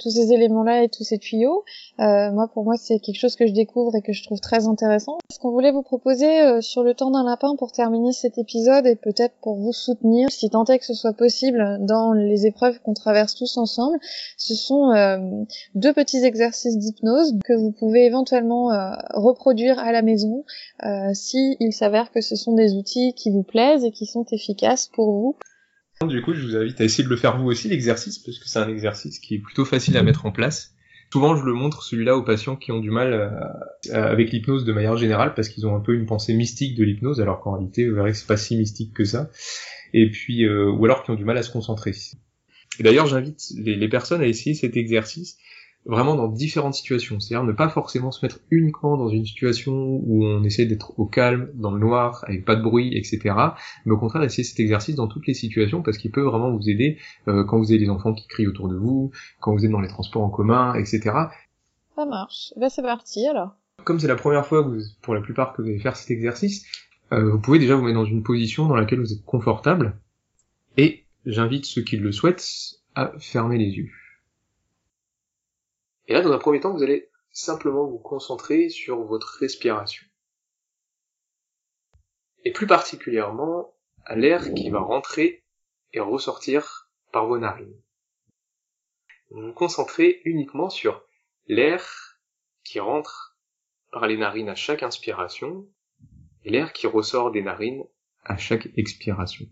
tous 0.00 0.10
ces 0.10 0.32
éléments-là 0.32 0.84
et 0.84 0.88
tous 0.88 1.04
ces 1.04 1.18
tuyaux. 1.18 1.64
Euh, 2.00 2.30
moi, 2.32 2.48
pour 2.52 2.64
moi, 2.64 2.74
c'est 2.76 2.98
quelque 2.98 3.18
chose 3.18 3.36
que 3.36 3.46
je 3.46 3.52
découvre 3.52 3.94
et 3.94 4.02
que 4.02 4.12
je 4.12 4.22
trouve 4.22 4.40
très 4.40 4.66
intéressant. 4.66 5.18
Ce 5.30 5.38
qu'on 5.38 5.50
voulait 5.50 5.72
vous 5.72 5.82
proposer 5.82 6.40
euh, 6.40 6.60
sur 6.60 6.82
le 6.82 6.94
temps 6.94 7.10
d'un 7.10 7.24
lapin 7.24 7.56
pour 7.56 7.72
terminer 7.72 8.12
cet 8.12 8.38
épisode 8.38 8.86
et 8.86 8.96
peut-être 8.96 9.34
pour 9.42 9.56
vous 9.56 9.72
soutenir, 9.72 10.30
si 10.30 10.50
tant 10.50 10.64
est 10.64 10.78
que 10.78 10.86
ce 10.86 10.94
soit 10.94 11.12
possible, 11.12 11.78
dans 11.80 12.12
les 12.12 12.46
épreuves 12.46 12.80
qu'on 12.80 12.94
traverse 12.94 13.34
tous 13.34 13.56
ensemble, 13.56 13.98
ce 14.36 14.54
sont 14.54 14.90
euh, 14.90 15.18
deux 15.74 15.92
petits 15.92 16.24
exercices 16.24 16.78
d'hypnose 16.78 17.34
que 17.44 17.54
vous 17.54 17.72
pouvez 17.72 18.06
éventuellement 18.06 18.70
reproduire 19.14 19.78
à 19.78 19.92
la 19.92 20.02
maison 20.02 20.44
si 21.12 21.56
il 21.60 21.72
s'avère 21.72 22.10
que 22.10 22.20
ce 22.20 22.36
sont 22.36 22.54
des 22.54 22.74
outils 22.74 23.14
qui 23.14 23.30
vous 23.30 23.42
plaisent 23.42 23.84
et 23.84 23.90
qui 23.90 24.06
sont 24.06 24.24
efficaces 24.30 24.88
pour 24.92 25.12
vous. 25.12 25.36
Du 26.06 26.22
coup, 26.22 26.34
je 26.34 26.42
vous 26.42 26.56
invite 26.56 26.80
à 26.80 26.84
essayer 26.84 27.04
de 27.04 27.08
le 27.08 27.16
faire 27.16 27.38
vous 27.38 27.46
aussi, 27.46 27.68
l'exercice, 27.68 28.18
parce 28.18 28.38
que 28.38 28.48
c'est 28.48 28.58
un 28.58 28.68
exercice 28.68 29.18
qui 29.18 29.34
est 29.36 29.38
plutôt 29.38 29.64
facile 29.64 29.96
à 29.96 30.02
mettre 30.02 30.26
en 30.26 30.32
place. 30.32 30.74
Souvent, 31.12 31.36
je 31.36 31.44
le 31.44 31.52
montre 31.52 31.82
celui-là 31.82 32.16
aux 32.16 32.22
patients 32.22 32.56
qui 32.56 32.72
ont 32.72 32.80
du 32.80 32.90
mal 32.90 33.12
euh, 33.12 33.30
avec 33.92 34.30
l'hypnose 34.30 34.64
de 34.64 34.72
manière 34.72 34.96
générale, 34.96 35.34
parce 35.34 35.48
qu'ils 35.48 35.66
ont 35.66 35.76
un 35.76 35.80
peu 35.80 35.94
une 35.94 36.06
pensée 36.06 36.32
mystique 36.32 36.74
de 36.74 36.84
l'hypnose, 36.84 37.20
alors 37.20 37.40
qu'en 37.40 37.52
réalité, 37.52 37.88
vous 37.88 37.94
verrez 37.94 38.12
que 38.12 38.16
c'est 38.16 38.26
pas 38.26 38.38
si 38.38 38.56
mystique 38.56 38.94
que 38.94 39.04
ça. 39.04 39.30
Et 39.92 40.10
puis, 40.10 40.44
euh, 40.44 40.70
ou 40.70 40.84
alors 40.86 41.02
qui 41.02 41.10
ont 41.10 41.14
du 41.14 41.24
mal 41.24 41.36
à 41.36 41.42
se 41.42 41.50
concentrer. 41.50 41.92
D'ailleurs, 42.80 43.06
j'invite 43.06 43.42
les, 43.56 43.76
les 43.76 43.88
personnes 43.88 44.22
à 44.22 44.26
essayer 44.26 44.54
cet 44.54 44.76
exercice 44.78 45.36
vraiment 45.84 46.14
dans 46.14 46.28
différentes 46.28 46.74
situations. 46.74 47.18
C'est-à-dire 47.20 47.44
ne 47.44 47.52
pas 47.52 47.68
forcément 47.68 48.10
se 48.10 48.24
mettre 48.24 48.38
uniquement 48.50 48.96
dans 48.96 49.08
une 49.08 49.24
situation 49.24 49.72
où 49.72 50.24
on 50.24 50.44
essaie 50.44 50.66
d'être 50.66 50.98
au 50.98 51.06
calme, 51.06 51.50
dans 51.54 51.70
le 51.72 51.80
noir, 51.80 52.24
avec 52.26 52.44
pas 52.44 52.56
de 52.56 52.62
bruit, 52.62 52.96
etc. 52.96 53.34
Mais 53.84 53.92
au 53.92 53.98
contraire, 53.98 54.22
essayer 54.22 54.44
cet 54.44 54.60
exercice 54.60 54.94
dans 54.94 55.08
toutes 55.08 55.26
les 55.26 55.34
situations 55.34 55.82
parce 55.82 55.98
qu'il 55.98 56.10
peut 56.10 56.22
vraiment 56.22 56.50
vous 56.50 56.68
aider 56.68 56.98
euh, 57.28 57.44
quand 57.44 57.58
vous 57.58 57.70
avez 57.70 57.78
des 57.78 57.90
enfants 57.90 58.12
qui 58.12 58.26
crient 58.28 58.46
autour 58.46 58.68
de 58.68 58.76
vous, 58.76 59.10
quand 59.40 59.52
vous 59.52 59.64
êtes 59.64 59.70
dans 59.70 59.80
les 59.80 59.88
transports 59.88 60.22
en 60.22 60.30
commun, 60.30 60.74
etc. 60.74 61.00
Ça 61.96 62.06
marche. 62.06 62.52
Ben 62.56 62.68
c'est 62.68 62.82
parti 62.82 63.26
alors. 63.26 63.56
Comme 63.84 63.98
c'est 63.98 64.08
la 64.08 64.16
première 64.16 64.46
fois, 64.46 64.62
vous, 64.62 64.78
pour 65.02 65.14
la 65.14 65.20
plupart, 65.20 65.52
que 65.52 65.62
vous 65.62 65.68
allez 65.68 65.80
faire 65.80 65.96
cet 65.96 66.10
exercice, 66.10 66.64
euh, 67.12 67.30
vous 67.30 67.40
pouvez 67.40 67.58
déjà 67.58 67.74
vous 67.74 67.82
mettre 67.82 67.98
dans 67.98 68.04
une 68.04 68.22
position 68.22 68.66
dans 68.66 68.76
laquelle 68.76 69.00
vous 69.00 69.12
êtes 69.12 69.24
confortable. 69.24 69.98
Et 70.76 71.04
j'invite 71.26 71.66
ceux 71.66 71.82
qui 71.82 71.96
le 71.96 72.12
souhaitent 72.12 72.46
à 72.94 73.12
fermer 73.18 73.58
les 73.58 73.70
yeux. 73.70 73.90
Et 76.06 76.14
là, 76.14 76.20
dans 76.20 76.32
un 76.32 76.38
premier 76.38 76.60
temps, 76.60 76.72
vous 76.72 76.82
allez 76.82 77.10
simplement 77.30 77.86
vous 77.86 77.98
concentrer 77.98 78.68
sur 78.68 79.04
votre 79.04 79.38
respiration. 79.38 80.06
Et 82.44 82.52
plus 82.52 82.66
particulièrement 82.66 83.74
à 84.04 84.16
l'air 84.16 84.52
qui 84.54 84.68
va 84.70 84.80
rentrer 84.80 85.44
et 85.92 86.00
ressortir 86.00 86.90
par 87.12 87.26
vos 87.26 87.38
narines. 87.38 87.80
Vous 89.30 89.42
vous 89.42 89.52
concentrez 89.52 90.20
uniquement 90.24 90.70
sur 90.70 91.04
l'air 91.46 92.18
qui 92.64 92.80
rentre 92.80 93.38
par 93.92 94.06
les 94.06 94.16
narines 94.16 94.48
à 94.48 94.54
chaque 94.54 94.82
inspiration 94.82 95.68
et 96.44 96.50
l'air 96.50 96.72
qui 96.72 96.86
ressort 96.86 97.30
des 97.30 97.42
narines 97.42 97.84
à 98.24 98.36
chaque 98.36 98.68
expiration. 98.76 99.46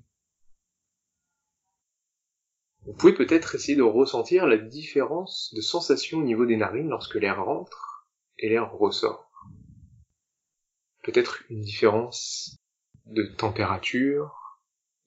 Vous 2.86 2.94
pouvez 2.94 3.12
peut-être 3.12 3.54
essayer 3.54 3.76
de 3.76 3.82
ressentir 3.82 4.46
la 4.46 4.56
différence 4.56 5.52
de 5.54 5.60
sensation 5.60 6.18
au 6.18 6.22
niveau 6.22 6.46
des 6.46 6.56
narines 6.56 6.88
lorsque 6.88 7.14
l'air 7.14 7.44
rentre 7.44 8.08
et 8.38 8.48
l'air 8.48 8.72
ressort. 8.72 9.30
Peut-être 11.02 11.42
une 11.50 11.60
différence 11.60 12.56
de 13.06 13.24
température, 13.24 14.58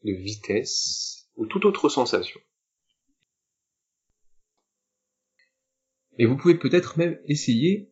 de 0.04 0.12
vitesse 0.12 1.28
ou 1.36 1.46
toute 1.46 1.66
autre 1.66 1.90
sensation. 1.90 2.40
Et 6.20 6.26
vous 6.28 6.38
pouvez 6.38 6.56
peut-être 6.56 6.98
même 6.98 7.20
essayer 7.26 7.92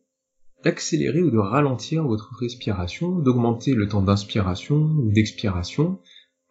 d'accélérer 0.62 1.22
ou 1.22 1.30
de 1.30 1.38
ralentir 1.38 2.04
votre 2.04 2.32
respiration, 2.38 3.18
d'augmenter 3.18 3.74
le 3.74 3.88
temps 3.88 4.02
d'inspiration 4.02 4.76
ou 4.76 5.10
d'expiration, 5.10 6.00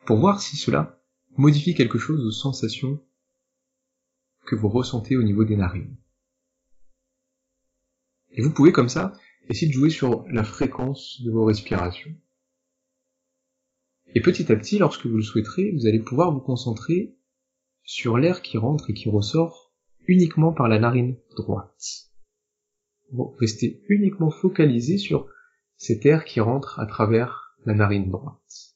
pour 0.05 0.17
voir 0.17 0.41
si 0.41 0.57
cela 0.57 1.01
modifie 1.37 1.75
quelque 1.75 1.97
chose 1.97 2.25
aux 2.25 2.31
sensations 2.31 3.01
que 4.45 4.56
vous 4.56 4.69
ressentez 4.69 5.15
au 5.15 5.23
niveau 5.23 5.43
des 5.43 5.56
narines. 5.56 5.95
Et 8.32 8.41
vous 8.41 8.54
pouvez 8.54 8.71
comme 8.71 8.89
ça 8.89 9.13
essayer 9.49 9.67
de 9.67 9.73
jouer 9.73 9.89
sur 9.89 10.25
la 10.30 10.43
fréquence 10.43 11.21
de 11.21 11.32
vos 11.32 11.45
respirations. 11.45 12.15
Et 14.13 14.21
petit 14.21 14.51
à 14.51 14.56
petit, 14.56 14.77
lorsque 14.77 15.06
vous 15.06 15.17
le 15.17 15.23
souhaiterez, 15.23 15.71
vous 15.71 15.88
allez 15.88 15.99
pouvoir 15.99 16.34
vous 16.34 16.41
concentrer 16.41 17.15
sur 17.84 18.17
l'air 18.17 18.41
qui 18.41 18.58
rentre 18.58 18.89
et 18.89 18.93
qui 18.93 19.10
ressort 19.10 19.73
uniquement 20.08 20.54
par 20.54 20.67
la 20.67 20.80
narine 20.80 21.17
droite. 21.36 22.10
Vous 23.12 23.36
restez 23.39 23.84
uniquement 23.89 24.32
focalisé 24.32 24.97
sur 24.97 25.27
cet 25.77 26.06
air 26.06 26.25
qui 26.25 26.39
rentre 26.39 26.80
à 26.80 26.86
travers 26.86 27.56
la 27.65 27.73
narine 27.73 28.10
droite. 28.10 28.75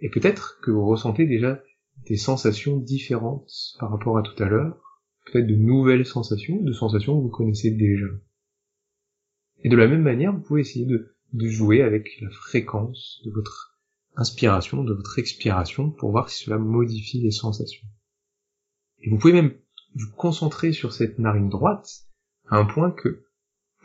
Et 0.00 0.08
peut-être 0.08 0.60
que 0.62 0.70
vous 0.70 0.86
ressentez 0.86 1.26
déjà 1.26 1.62
des 2.06 2.16
sensations 2.16 2.78
différentes 2.78 3.52
par 3.78 3.90
rapport 3.90 4.18
à 4.18 4.22
tout 4.22 4.40
à 4.42 4.48
l'heure, 4.48 5.00
peut-être 5.26 5.46
de 5.46 5.54
nouvelles 5.54 6.06
sensations, 6.06 6.60
de 6.60 6.72
sensations 6.72 7.16
que 7.16 7.22
vous 7.22 7.30
connaissez 7.30 7.70
déjà. 7.70 8.06
Et 9.62 9.68
de 9.68 9.76
la 9.76 9.86
même 9.86 10.02
manière, 10.02 10.32
vous 10.32 10.40
pouvez 10.40 10.62
essayer 10.62 10.86
de, 10.86 11.14
de 11.32 11.46
jouer 11.48 11.82
avec 11.82 12.20
la 12.20 12.30
fréquence 12.30 13.20
de 13.24 13.30
votre 13.30 13.78
inspiration, 14.16 14.84
de 14.84 14.92
votre 14.92 15.18
expiration, 15.18 15.90
pour 15.90 16.10
voir 16.10 16.28
si 16.28 16.44
cela 16.44 16.58
modifie 16.58 17.20
les 17.20 17.30
sensations. 17.30 17.86
Et 19.00 19.10
vous 19.10 19.18
pouvez 19.18 19.32
même 19.32 19.54
vous 19.94 20.10
concentrer 20.16 20.72
sur 20.72 20.92
cette 20.92 21.18
narine 21.18 21.48
droite, 21.48 21.88
à 22.48 22.56
un 22.56 22.64
point 22.64 22.90
que 22.90 23.24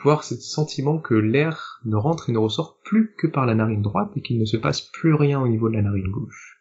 voir 0.03 0.23
ce 0.23 0.35
sentiment 0.35 0.99
que 0.99 1.13
l'air 1.13 1.81
ne 1.85 1.95
rentre 1.95 2.29
et 2.29 2.33
ne 2.33 2.37
ressort 2.37 2.79
plus 2.83 3.13
que 3.17 3.27
par 3.27 3.45
la 3.45 3.55
narine 3.55 3.81
droite 3.81 4.11
et 4.15 4.21
qu'il 4.21 4.39
ne 4.39 4.45
se 4.45 4.57
passe 4.57 4.81
plus 4.81 5.13
rien 5.13 5.41
au 5.41 5.47
niveau 5.47 5.69
de 5.69 5.75
la 5.75 5.81
narine 5.81 6.11
gauche. 6.11 6.56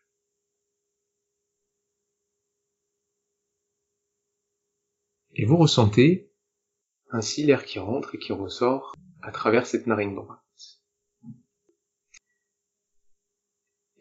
Et 5.37 5.44
vous 5.44 5.59
ressentez 5.59 6.33
ainsi 7.11 7.44
l'air 7.44 7.64
qui 7.64 7.79
rentre 7.79 8.14
et 8.14 8.18
qui 8.18 8.33
ressort 8.33 8.94
à 9.22 9.31
travers 9.31 9.66
cette 9.66 9.87
narine 9.87 10.14
droite. 10.14 10.40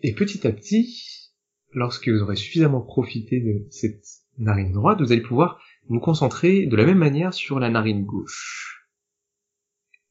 Et 0.01 0.15
petit 0.15 0.47
à 0.47 0.51
petit, 0.51 1.33
lorsque 1.71 2.07
vous 2.07 2.21
aurez 2.21 2.37
suffisamment 2.37 2.81
profité 2.81 3.41
de 3.41 3.67
cette 3.69 4.05
narine 4.37 4.71
droite, 4.71 5.01
vous 5.01 5.11
allez 5.11 5.21
pouvoir 5.21 5.61
vous 5.89 5.99
concentrer 5.99 6.67
de 6.67 6.75
la 6.75 6.85
même 6.85 6.97
manière 6.97 7.33
sur 7.33 7.59
la 7.59 7.69
narine 7.69 8.05
gauche. 8.05 8.87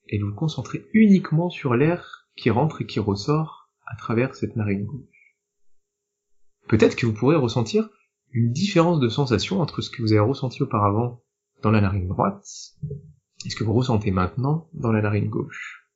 Et 0.09 0.19
vous 0.19 0.35
concentrer 0.35 0.87
uniquement 0.93 1.49
sur 1.49 1.75
l'air 1.75 2.29
qui 2.37 2.51
rentre 2.51 2.83
et 2.83 2.87
qui 2.87 3.01
ressort 3.01 3.71
à 3.87 3.97
travers 3.97 4.35
cette 4.35 4.57
narine 4.57 4.85
gauche. 4.85 5.37
Peut-être 6.69 6.97
que 6.97 7.07
vous 7.07 7.15
pourrez 7.15 7.37
ressentir 7.37 7.89
une 8.35 8.51
différence 8.51 8.99
de 8.99 9.09
sensation 9.09 9.61
entre 9.61 9.81
ce 9.81 9.90
que 9.90 10.03
vous 10.03 10.12
avez 10.12 10.20
ressenti 10.20 10.62
auparavant 10.62 11.23
dans 11.62 11.70
la 11.70 11.81
narine 11.81 12.09
droite 12.09 12.44
et 13.47 13.51
ce 13.51 13.55
que 13.55 13.62
vous 13.62 13.73
ressentez 13.73 14.11
maintenant 14.11 14.68
dans 14.75 14.90
la 14.90 15.01
narine 15.01 15.29
gauche. 15.29 15.88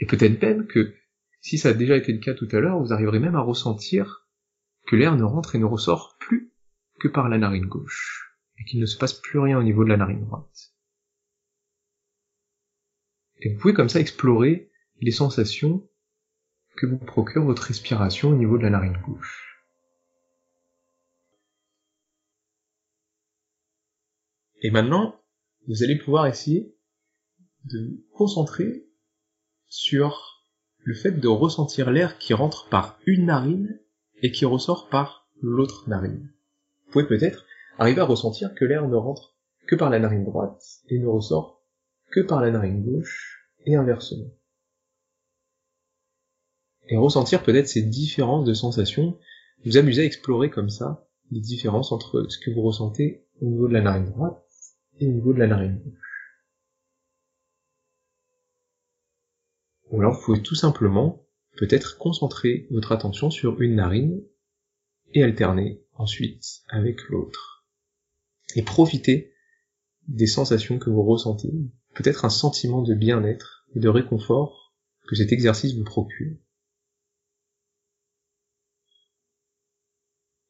Et 0.00 0.06
peut-être 0.06 0.42
même 0.42 0.66
que 0.66 0.92
si 1.40 1.56
ça 1.56 1.68
a 1.68 1.72
déjà 1.72 1.96
été 1.96 2.12
le 2.12 2.18
cas 2.18 2.34
tout 2.34 2.48
à 2.50 2.58
l'heure, 2.58 2.80
vous 2.80 2.92
arriverez 2.92 3.20
même 3.20 3.36
à 3.36 3.40
ressentir 3.40 4.26
que 4.86 4.96
l'air 4.96 5.16
ne 5.16 5.22
rentre 5.22 5.54
et 5.54 5.58
ne 5.58 5.64
ressort 5.64 6.16
plus 6.18 6.52
que 6.98 7.06
par 7.06 7.28
la 7.28 7.38
narine 7.38 7.66
gauche, 7.66 8.36
et 8.58 8.64
qu'il 8.64 8.80
ne 8.80 8.86
se 8.86 8.98
passe 8.98 9.14
plus 9.14 9.38
rien 9.38 9.58
au 9.58 9.62
niveau 9.62 9.84
de 9.84 9.88
la 9.88 9.96
narine 9.96 10.24
droite. 10.24 10.74
Et 13.38 13.54
vous 13.54 13.60
pouvez 13.60 13.72
comme 13.72 13.88
ça 13.88 14.00
explorer 14.00 14.70
les 15.00 15.12
sensations 15.12 15.88
que 16.76 16.86
vous 16.86 16.98
procure 16.98 17.44
votre 17.44 17.62
respiration 17.62 18.30
au 18.30 18.34
niveau 18.34 18.58
de 18.58 18.64
la 18.64 18.70
narine 18.70 18.98
gauche. 19.06 19.49
Et 24.62 24.70
maintenant, 24.70 25.16
vous 25.68 25.82
allez 25.82 25.96
pouvoir 25.96 26.26
essayer 26.26 26.74
de 27.64 27.78
vous 27.78 28.04
concentrer 28.12 28.86
sur 29.66 30.44
le 30.82 30.94
fait 30.94 31.12
de 31.12 31.28
ressentir 31.28 31.90
l'air 31.90 32.18
qui 32.18 32.34
rentre 32.34 32.68
par 32.68 32.98
une 33.06 33.26
narine 33.26 33.80
et 34.22 34.32
qui 34.32 34.44
ressort 34.44 34.88
par 34.88 35.28
l'autre 35.40 35.88
narine. 35.88 36.32
Vous 36.86 36.92
pouvez 36.92 37.06
peut-être 37.06 37.46
arriver 37.78 38.00
à 38.00 38.04
ressentir 38.04 38.54
que 38.54 38.64
l'air 38.64 38.86
ne 38.86 38.96
rentre 38.96 39.34
que 39.66 39.76
par 39.76 39.90
la 39.90 39.98
narine 39.98 40.24
droite 40.24 40.62
et 40.88 40.98
ne 40.98 41.06
ressort 41.06 41.62
que 42.10 42.20
par 42.20 42.40
la 42.40 42.50
narine 42.50 42.82
gauche 42.84 43.46
et 43.64 43.76
inversement. 43.76 44.30
Et 46.88 46.96
ressentir 46.96 47.42
peut-être 47.42 47.68
ces 47.68 47.82
différences 47.82 48.44
de 48.44 48.54
sensations, 48.54 49.18
vous 49.64 49.76
amuser 49.76 50.02
à 50.02 50.06
explorer 50.06 50.50
comme 50.50 50.70
ça 50.70 51.06
les 51.30 51.40
différences 51.40 51.92
entre 51.92 52.26
ce 52.28 52.38
que 52.38 52.50
vous 52.50 52.62
ressentez 52.62 53.24
au 53.40 53.46
niveau 53.46 53.68
de 53.68 53.72
la 53.72 53.82
narine 53.82 54.10
droite 54.10 54.49
et 55.00 55.08
au 55.08 55.12
niveau 55.12 55.32
de 55.32 55.38
la 55.38 55.46
narine. 55.46 55.82
Ou 59.90 60.00
alors 60.00 60.14
vous 60.14 60.24
pouvez 60.24 60.42
tout 60.42 60.54
simplement 60.54 61.26
peut-être 61.56 61.98
concentrer 61.98 62.68
votre 62.70 62.92
attention 62.92 63.30
sur 63.30 63.60
une 63.60 63.74
narine 63.76 64.22
et 65.12 65.24
alterner 65.24 65.82
ensuite 65.94 66.62
avec 66.68 67.02
l'autre. 67.08 67.66
Et 68.54 68.62
profiter 68.62 69.32
des 70.06 70.26
sensations 70.26 70.78
que 70.78 70.90
vous 70.90 71.02
ressentez, 71.02 71.52
peut-être 71.94 72.24
un 72.24 72.30
sentiment 72.30 72.82
de 72.82 72.94
bien-être 72.94 73.66
et 73.74 73.80
de 73.80 73.88
réconfort 73.88 74.74
que 75.08 75.16
cet 75.16 75.32
exercice 75.32 75.74
vous 75.74 75.84
procure. 75.84 76.36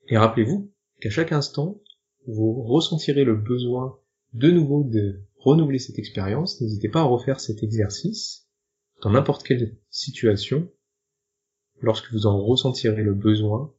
Et 0.09 0.19
rappelez-vous 0.19 0.73
qu'à 1.01 1.11
chaque 1.11 1.33
instant, 1.33 1.81
vous 2.27 2.63
ressentirez 2.63 3.25
le 3.25 3.37
besoin 3.37 3.99
de 4.33 4.51
nouveau 4.51 4.85
de 4.85 5.23
renouveler 5.39 5.79
cette 5.79 5.99
expérience. 5.99 6.61
N'hésitez 6.61 6.89
pas 6.89 7.01
à 7.01 7.05
refaire 7.05 7.41
cet 7.41 7.63
exercice 7.63 8.49
dans 9.03 9.11
n'importe 9.11 9.43
quelle 9.43 9.77
situation, 9.89 10.71
lorsque 11.81 12.13
vous 12.13 12.27
en 12.27 12.39
ressentirez 12.45 13.03
le 13.03 13.15
besoin, 13.15 13.75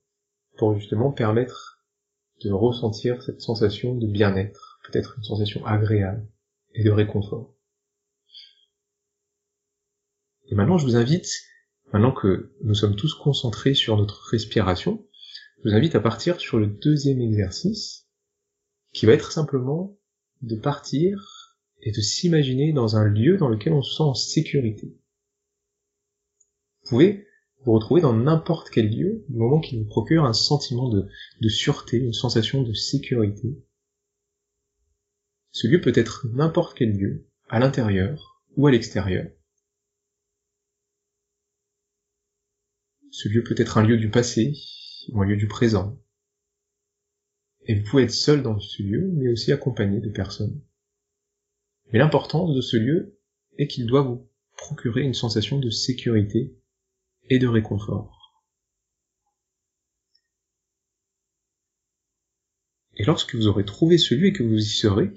pour 0.57 0.77
justement 0.77 1.11
permettre 1.11 1.83
de 2.43 2.51
ressentir 2.51 3.21
cette 3.21 3.41
sensation 3.41 3.95
de 3.95 4.07
bien-être, 4.07 4.79
peut-être 4.85 5.15
une 5.17 5.23
sensation 5.23 5.65
agréable 5.65 6.27
et 6.73 6.83
de 6.83 6.91
réconfort. 6.91 7.55
Et 10.47 10.55
maintenant, 10.55 10.77
je 10.77 10.85
vous 10.85 10.95
invite, 10.95 11.29
maintenant 11.93 12.11
que 12.11 12.53
nous 12.63 12.75
sommes 12.75 12.95
tous 12.95 13.13
concentrés 13.13 13.73
sur 13.73 13.95
notre 13.95 14.27
respiration, 14.29 15.07
je 15.63 15.69
vous 15.69 15.75
invite 15.75 15.95
à 15.95 15.99
partir 15.99 16.39
sur 16.39 16.57
le 16.57 16.67
deuxième 16.67 17.21
exercice, 17.21 18.09
qui 18.91 19.05
va 19.05 19.13
être 19.13 19.31
simplement 19.31 19.97
de 20.41 20.55
partir 20.55 21.57
et 21.81 21.91
de 21.91 22.01
s'imaginer 22.01 22.73
dans 22.73 22.95
un 22.95 23.05
lieu 23.05 23.37
dans 23.37 23.49
lequel 23.49 23.73
on 23.73 23.81
se 23.81 23.95
sent 23.95 24.03
en 24.03 24.13
sécurité. 24.13 24.97
Vous 26.83 26.89
pouvez 26.89 27.27
vous 27.63 27.73
retrouver 27.73 28.01
dans 28.01 28.13
n'importe 28.13 28.69
quel 28.69 28.89
lieu 28.89 29.23
du 29.29 29.37
moment 29.37 29.59
qu'il 29.59 29.79
vous 29.79 29.87
procure 29.87 30.25
un 30.25 30.33
sentiment 30.33 30.89
de, 30.89 31.07
de 31.41 31.49
sûreté, 31.49 31.97
une 31.97 32.13
sensation 32.13 32.63
de 32.63 32.73
sécurité. 32.73 33.63
Ce 35.51 35.67
lieu 35.67 35.81
peut 35.81 35.93
être 35.95 36.27
n'importe 36.33 36.77
quel 36.77 36.97
lieu, 36.97 37.27
à 37.49 37.59
l'intérieur 37.59 38.43
ou 38.55 38.67
à 38.67 38.71
l'extérieur. 38.71 39.29
Ce 43.11 43.27
lieu 43.27 43.43
peut 43.43 43.55
être 43.57 43.77
un 43.77 43.83
lieu 43.83 43.97
du 43.97 44.09
passé 44.09 44.53
ou 45.09 45.21
un 45.21 45.25
lieu 45.25 45.35
du 45.35 45.47
présent. 45.47 45.99
Et 47.65 47.75
vous 47.75 47.89
pouvez 47.89 48.03
être 48.03 48.11
seul 48.11 48.41
dans 48.41 48.59
ce 48.59 48.81
lieu, 48.81 49.09
mais 49.13 49.29
aussi 49.29 49.51
accompagné 49.51 49.99
de 49.99 50.09
personnes. 50.09 50.61
Mais 51.91 51.99
l'importance 51.99 52.55
de 52.55 52.61
ce 52.61 52.77
lieu 52.77 53.17
est 53.57 53.67
qu'il 53.67 53.85
doit 53.85 54.01
vous 54.01 54.27
procurer 54.57 55.01
une 55.01 55.13
sensation 55.13 55.59
de 55.59 55.69
sécurité 55.69 56.55
et 57.29 57.39
de 57.39 57.47
réconfort. 57.47 58.21
Et 62.95 63.03
lorsque 63.03 63.35
vous 63.35 63.47
aurez 63.47 63.65
trouvé 63.65 63.97
ce 63.97 64.15
lieu 64.15 64.27
et 64.27 64.33
que 64.33 64.43
vous 64.43 64.57
y 64.57 64.63
serez, 64.63 65.13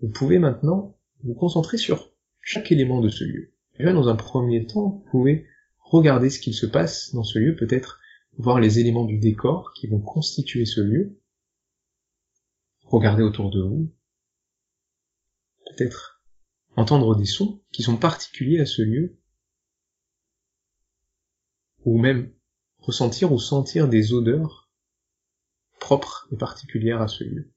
vous 0.00 0.08
pouvez 0.08 0.38
maintenant 0.38 0.98
vous 1.22 1.34
concentrer 1.34 1.76
sur 1.76 2.12
chaque 2.40 2.72
élément 2.72 3.00
de 3.00 3.08
ce 3.08 3.24
lieu. 3.24 3.52
Déjà, 3.78 3.92
dans 3.92 4.08
un 4.08 4.16
premier 4.16 4.66
temps, 4.66 4.88
vous 4.88 5.10
pouvez 5.10 5.46
regarder 5.78 6.30
ce 6.30 6.38
qu'il 6.38 6.54
se 6.54 6.66
passe 6.66 7.14
dans 7.14 7.24
ce 7.24 7.38
lieu, 7.38 7.56
peut-être 7.56 7.99
voir 8.38 8.60
les 8.60 8.78
éléments 8.78 9.04
du 9.04 9.18
décor 9.18 9.72
qui 9.74 9.86
vont 9.86 10.00
constituer 10.00 10.64
ce 10.64 10.80
lieu, 10.80 11.20
regarder 12.84 13.22
autour 13.22 13.50
de 13.50 13.62
vous, 13.62 13.94
peut-être 15.66 16.22
entendre 16.76 17.16
des 17.16 17.26
sons 17.26 17.62
qui 17.72 17.82
sont 17.82 17.96
particuliers 17.96 18.60
à 18.60 18.66
ce 18.66 18.82
lieu, 18.82 19.18
ou 21.84 21.98
même 21.98 22.32
ressentir 22.78 23.32
ou 23.32 23.38
sentir 23.38 23.88
des 23.88 24.12
odeurs 24.12 24.70
propres 25.78 26.28
et 26.32 26.36
particulières 26.36 27.00
à 27.00 27.08
ce 27.08 27.24
lieu. 27.24 27.52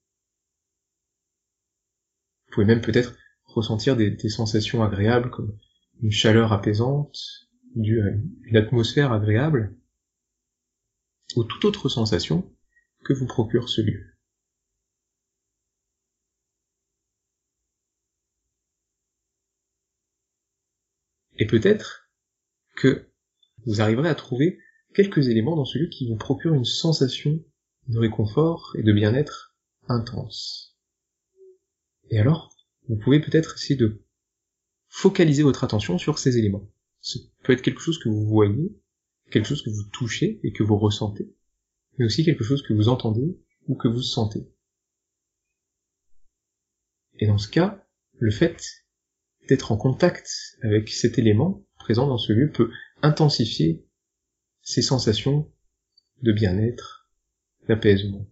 Vous 2.46 2.54
pouvez 2.54 2.66
même 2.66 2.80
peut-être 2.80 3.14
ressentir 3.44 3.96
des, 3.96 4.16
sensations 4.28 4.82
agréables 4.82 5.30
comme 5.30 5.56
une 6.02 6.10
chaleur 6.10 6.52
apaisante, 6.52 7.48
une 7.76 8.56
atmosphère 8.56 9.12
agréable, 9.12 9.76
ou 11.36 11.44
toute 11.44 11.64
autre 11.64 11.88
sensation 11.88 12.54
que 13.04 13.12
vous 13.12 13.26
procure 13.26 13.68
ce 13.68 13.80
lieu. 13.80 14.14
Et 21.36 21.46
peut-être 21.46 22.10
que 22.76 23.10
vous 23.66 23.80
arriverez 23.80 24.08
à 24.08 24.14
trouver 24.14 24.58
quelques 24.94 25.28
éléments 25.28 25.56
dans 25.56 25.64
ce 25.64 25.78
lieu 25.78 25.88
qui 25.88 26.08
vous 26.08 26.16
procurent 26.16 26.54
une 26.54 26.64
sensation 26.64 27.44
de 27.88 27.98
réconfort 27.98 28.74
et 28.78 28.82
de 28.82 28.92
bien-être 28.92 29.56
intense. 29.88 30.76
Et 32.10 32.18
alors, 32.18 32.54
vous 32.88 32.96
pouvez 32.96 33.20
peut-être 33.20 33.54
essayer 33.54 33.76
de 33.76 34.04
focaliser 34.88 35.42
votre 35.42 35.64
attention 35.64 35.98
sur 35.98 36.18
ces 36.18 36.38
éléments. 36.38 36.70
Ce 37.00 37.18
peut 37.42 37.52
être 37.52 37.62
quelque 37.62 37.80
chose 37.80 37.98
que 37.98 38.08
vous 38.08 38.26
voyez, 38.26 38.78
quelque 39.30 39.46
chose 39.46 39.62
que 39.62 39.70
vous 39.70 39.84
touchez 39.92 40.40
et 40.42 40.52
que 40.52 40.62
vous 40.62 40.76
ressentez, 40.76 41.34
mais 41.98 42.04
aussi 42.04 42.24
quelque 42.24 42.44
chose 42.44 42.62
que 42.62 42.72
vous 42.72 42.88
entendez 42.88 43.38
ou 43.66 43.74
que 43.74 43.88
vous 43.88 44.02
sentez. 44.02 44.48
Et 47.18 47.26
dans 47.26 47.38
ce 47.38 47.48
cas, 47.48 47.86
le 48.18 48.30
fait 48.30 48.84
d'être 49.48 49.72
en 49.72 49.76
contact 49.76 50.58
avec 50.62 50.88
cet 50.88 51.18
élément 51.18 51.64
présent 51.76 52.06
dans 52.06 52.18
ce 52.18 52.32
lieu 52.32 52.50
peut 52.50 52.70
intensifier 53.02 53.86
ces 54.62 54.82
sensations 54.82 55.52
de 56.22 56.32
bien-être, 56.32 57.08
d'apaisement. 57.68 58.26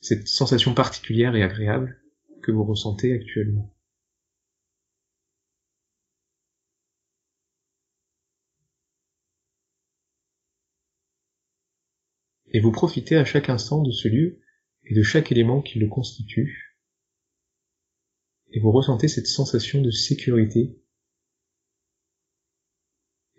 Cette 0.00 0.28
sensation 0.28 0.74
particulière 0.74 1.36
et 1.36 1.42
agréable 1.42 2.02
que 2.42 2.52
vous 2.52 2.64
ressentez 2.64 3.12
actuellement. 3.12 3.74
Et 12.50 12.60
vous 12.60 12.72
profitez 12.72 13.16
à 13.16 13.24
chaque 13.24 13.48
instant 13.48 13.82
de 13.82 13.92
ce 13.92 14.08
lieu 14.08 14.40
et 14.84 14.94
de 14.94 15.02
chaque 15.02 15.30
élément 15.30 15.62
qui 15.62 15.78
le 15.78 15.88
constitue, 15.88 16.76
et 18.52 18.60
vous 18.60 18.72
ressentez 18.72 19.06
cette 19.06 19.28
sensation 19.28 19.80
de 19.80 19.90
sécurité 19.90 20.76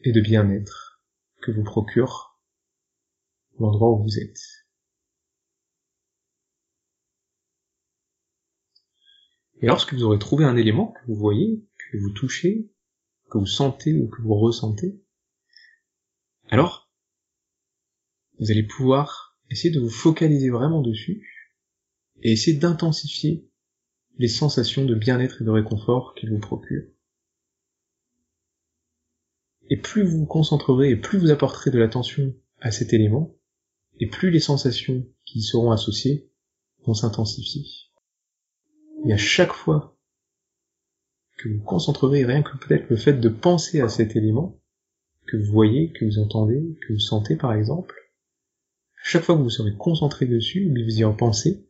et 0.03 0.11
de 0.13 0.21
bien-être 0.21 1.03
que 1.41 1.51
vous 1.51 1.63
procure 1.63 2.39
l'endroit 3.59 3.91
où 3.91 4.03
vous 4.03 4.19
êtes. 4.19 4.39
Et 9.61 9.67
lorsque 9.67 9.93
vous 9.93 10.03
aurez 10.03 10.17
trouvé 10.17 10.45
un 10.45 10.57
élément 10.57 10.93
que 10.93 11.05
vous 11.07 11.15
voyez, 11.15 11.63
que 11.91 11.97
vous 11.97 12.11
touchez, 12.11 12.71
que 13.29 13.37
vous 13.37 13.45
sentez 13.45 13.93
ou 13.93 14.07
que 14.07 14.21
vous 14.21 14.35
ressentez, 14.35 14.99
alors 16.49 16.80
vous 18.41 18.49
allez 18.49 18.63
pouvoir 18.63 19.37
essayer 19.51 19.73
de 19.73 19.79
vous 19.79 19.89
focaliser 19.89 20.49
vraiment 20.49 20.81
dessus 20.81 21.23
et 22.23 22.31
essayer 22.31 22.57
d'intensifier 22.57 23.47
les 24.17 24.27
sensations 24.27 24.83
de 24.83 24.95
bien-être 24.95 25.41
et 25.41 25.45
de 25.45 25.49
réconfort 25.51 26.15
qu'il 26.15 26.31
vous 26.31 26.39
procure. 26.39 26.83
Et 29.69 29.77
plus 29.77 30.03
vous 30.03 30.19
vous 30.19 30.25
concentrerez 30.25 30.89
et 30.89 30.95
plus 30.95 31.19
vous 31.19 31.29
apporterez 31.29 31.69
de 31.69 31.77
l'attention 31.79 32.35
à 32.59 32.71
cet 32.71 32.93
élément, 32.93 33.35
et 33.99 34.07
plus 34.07 34.31
les 34.31 34.39
sensations 34.39 35.07
qui 35.25 35.39
y 35.39 35.43
seront 35.43 35.71
associées 35.71 36.29
vont 36.83 36.93
s'intensifier. 36.93 37.63
Et 39.05 39.13
à 39.13 39.17
chaque 39.17 39.53
fois 39.53 39.97
que 41.37 41.47
vous 41.47 41.63
concentrerez, 41.63 42.25
rien 42.25 42.41
que 42.41 42.57
peut-être 42.57 42.89
le 42.89 42.97
fait 42.97 43.13
de 43.13 43.29
penser 43.29 43.81
à 43.81 43.87
cet 43.87 44.15
élément, 44.15 44.59
que 45.27 45.37
vous 45.37 45.51
voyez, 45.51 45.91
que 45.91 46.05
vous 46.05 46.19
entendez, 46.19 46.77
que 46.81 46.93
vous 46.93 46.99
sentez 46.99 47.35
par 47.35 47.53
exemple, 47.53 48.00
chaque 49.03 49.23
fois 49.23 49.35
que 49.35 49.41
vous 49.41 49.49
serez 49.49 49.75
concentré 49.75 50.25
dessus, 50.25 50.69
mais 50.69 50.83
vous 50.83 50.99
y 50.99 51.03
en 51.03 51.15
pensez, 51.15 51.67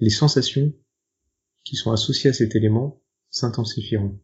les 0.00 0.10
sensations 0.10 0.72
qui 1.64 1.76
sont 1.76 1.92
associées 1.92 2.30
à 2.30 2.32
cet 2.32 2.56
élément 2.56 3.02
s'intensifieront. 3.30 4.18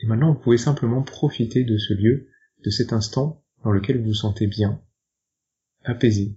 Et 0.00 0.06
maintenant, 0.06 0.34
vous 0.34 0.40
pouvez 0.40 0.58
simplement 0.58 1.02
profiter 1.02 1.64
de 1.64 1.78
ce 1.78 1.94
lieu, 1.94 2.28
de 2.64 2.70
cet 2.70 2.92
instant 2.92 3.44
dans 3.62 3.70
lequel 3.70 3.98
vous 3.98 4.08
vous 4.08 4.14
sentez 4.14 4.46
bien, 4.46 4.82
apaisé. 5.84 6.36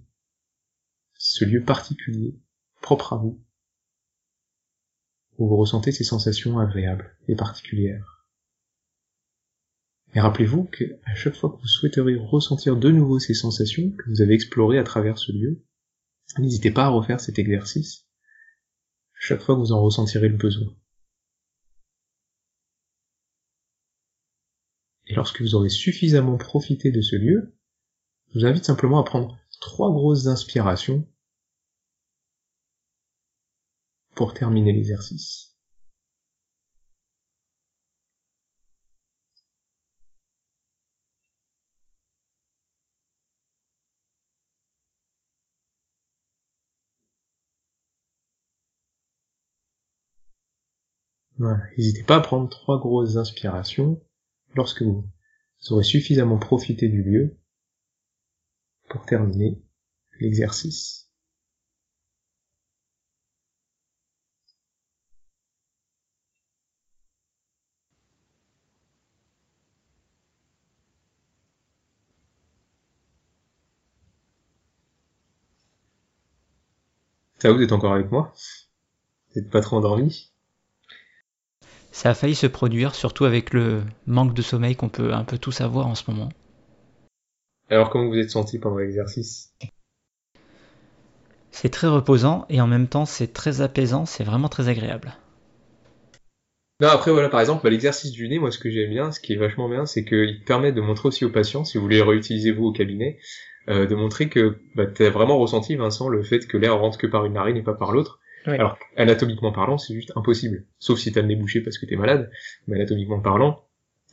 Ce 1.14 1.44
lieu 1.44 1.64
particulier, 1.64 2.38
propre 2.80 3.12
à 3.12 3.16
vous, 3.16 3.42
où 5.36 5.48
vous 5.48 5.56
ressentez 5.56 5.92
ces 5.92 6.04
sensations 6.04 6.58
agréables 6.58 7.16
et 7.26 7.34
particulières. 7.34 8.17
Et 10.14 10.20
rappelez-vous 10.20 10.64
qu'à 10.64 11.14
chaque 11.14 11.36
fois 11.36 11.50
que 11.50 11.60
vous 11.60 11.66
souhaiterez 11.66 12.16
ressentir 12.16 12.76
de 12.76 12.90
nouveau 12.90 13.18
ces 13.18 13.34
sensations 13.34 13.90
que 13.90 14.08
vous 14.08 14.22
avez 14.22 14.34
explorées 14.34 14.78
à 14.78 14.84
travers 14.84 15.18
ce 15.18 15.32
lieu, 15.32 15.62
n'hésitez 16.38 16.70
pas 16.70 16.86
à 16.86 16.88
refaire 16.88 17.20
cet 17.20 17.38
exercice 17.38 18.08
chaque 19.18 19.42
fois 19.42 19.54
que 19.56 19.60
vous 19.60 19.72
en 19.72 19.82
ressentirez 19.82 20.28
le 20.28 20.36
besoin. 20.36 20.74
Et 25.06 25.14
lorsque 25.14 25.40
vous 25.40 25.54
aurez 25.54 25.70
suffisamment 25.70 26.36
profité 26.36 26.92
de 26.92 27.00
ce 27.00 27.16
lieu, 27.16 27.56
je 28.28 28.38
vous 28.38 28.46
invite 28.46 28.64
simplement 28.64 29.00
à 29.00 29.04
prendre 29.04 29.38
trois 29.60 29.90
grosses 29.90 30.26
inspirations 30.26 31.06
pour 34.14 34.34
terminer 34.34 34.72
l'exercice. 34.72 35.47
Voilà. 51.38 51.62
N'hésitez 51.76 52.02
pas 52.02 52.16
à 52.16 52.20
prendre 52.20 52.48
trois 52.48 52.78
grosses 52.78 53.16
inspirations 53.16 54.02
lorsque 54.54 54.82
vous 54.82 55.04
aurez 55.70 55.84
suffisamment 55.84 56.38
profité 56.38 56.88
du 56.88 57.02
lieu 57.02 57.36
pour 58.88 59.04
terminer 59.06 59.62
l'exercice. 60.20 61.08
Ça 77.38 77.52
vous 77.52 77.62
êtes 77.62 77.72
encore 77.72 77.92
avec 77.94 78.10
moi? 78.10 78.32
Vous 79.30 79.40
n'êtes 79.40 79.50
pas 79.50 79.60
trop 79.60 79.76
endormi? 79.76 80.32
Ça 81.90 82.10
a 82.10 82.14
failli 82.14 82.34
se 82.34 82.46
produire, 82.46 82.94
surtout 82.94 83.24
avec 83.24 83.52
le 83.52 83.82
manque 84.06 84.34
de 84.34 84.42
sommeil 84.42 84.76
qu'on 84.76 84.88
peut 84.88 85.12
un 85.12 85.24
peu 85.24 85.38
tous 85.38 85.60
avoir 85.60 85.86
en 85.86 85.94
ce 85.94 86.10
moment. 86.10 86.28
Alors 87.70 87.90
comment 87.90 88.08
vous 88.08 88.16
êtes 88.16 88.30
senti 88.30 88.58
pendant 88.58 88.78
l'exercice? 88.78 89.52
C'est 91.50 91.70
très 91.70 91.88
reposant 91.88 92.46
et 92.48 92.60
en 92.60 92.66
même 92.66 92.88
temps 92.88 93.04
c'est 93.04 93.32
très 93.32 93.60
apaisant, 93.60 94.06
c'est 94.06 94.24
vraiment 94.24 94.48
très 94.48 94.68
agréable. 94.68 95.16
Non, 96.80 96.88
après 96.88 97.10
voilà, 97.10 97.28
par 97.28 97.40
exemple, 97.40 97.64
bah, 97.64 97.70
l'exercice 97.70 98.12
du 98.12 98.28
nez, 98.28 98.38
moi 98.38 98.52
ce 98.52 98.58
que 98.58 98.70
j'aime 98.70 98.90
bien, 98.90 99.10
ce 99.10 99.18
qui 99.18 99.32
est 99.32 99.36
vachement 99.36 99.68
bien, 99.68 99.84
c'est 99.84 100.04
qu'il 100.04 100.44
permet 100.46 100.70
de 100.70 100.80
montrer 100.80 101.08
aussi 101.08 101.24
aux 101.24 101.30
patients, 101.30 101.64
si 101.64 101.76
vous 101.76 101.82
voulez 101.82 102.00
réutiliser 102.00 102.52
vous 102.52 102.66
au 102.66 102.72
cabinet, 102.72 103.18
euh, 103.68 103.86
de 103.86 103.94
montrer 103.96 104.28
que 104.28 104.58
bah, 104.76 104.86
tu 104.86 105.04
as 105.04 105.10
vraiment 105.10 105.38
ressenti, 105.38 105.74
Vincent, 105.74 106.08
le 106.08 106.22
fait 106.22 106.46
que 106.46 106.56
l'air 106.56 106.78
rentre 106.78 106.96
que 106.96 107.08
par 107.08 107.24
une 107.24 107.32
narine 107.32 107.56
et 107.56 107.62
pas 107.62 107.74
par 107.74 107.90
l'autre, 107.90 108.17
alors, 108.46 108.78
anatomiquement 108.96 109.52
parlant, 109.52 109.78
c'est 109.78 109.94
juste 109.94 110.12
impossible. 110.16 110.64
Sauf 110.78 110.98
si 110.98 111.12
t'as 111.12 111.22
le 111.22 111.28
nez 111.28 111.36
bouché 111.36 111.60
parce 111.60 111.78
que 111.78 111.86
t'es 111.86 111.96
malade. 111.96 112.30
Mais 112.66 112.76
anatomiquement 112.76 113.20
parlant, 113.20 113.64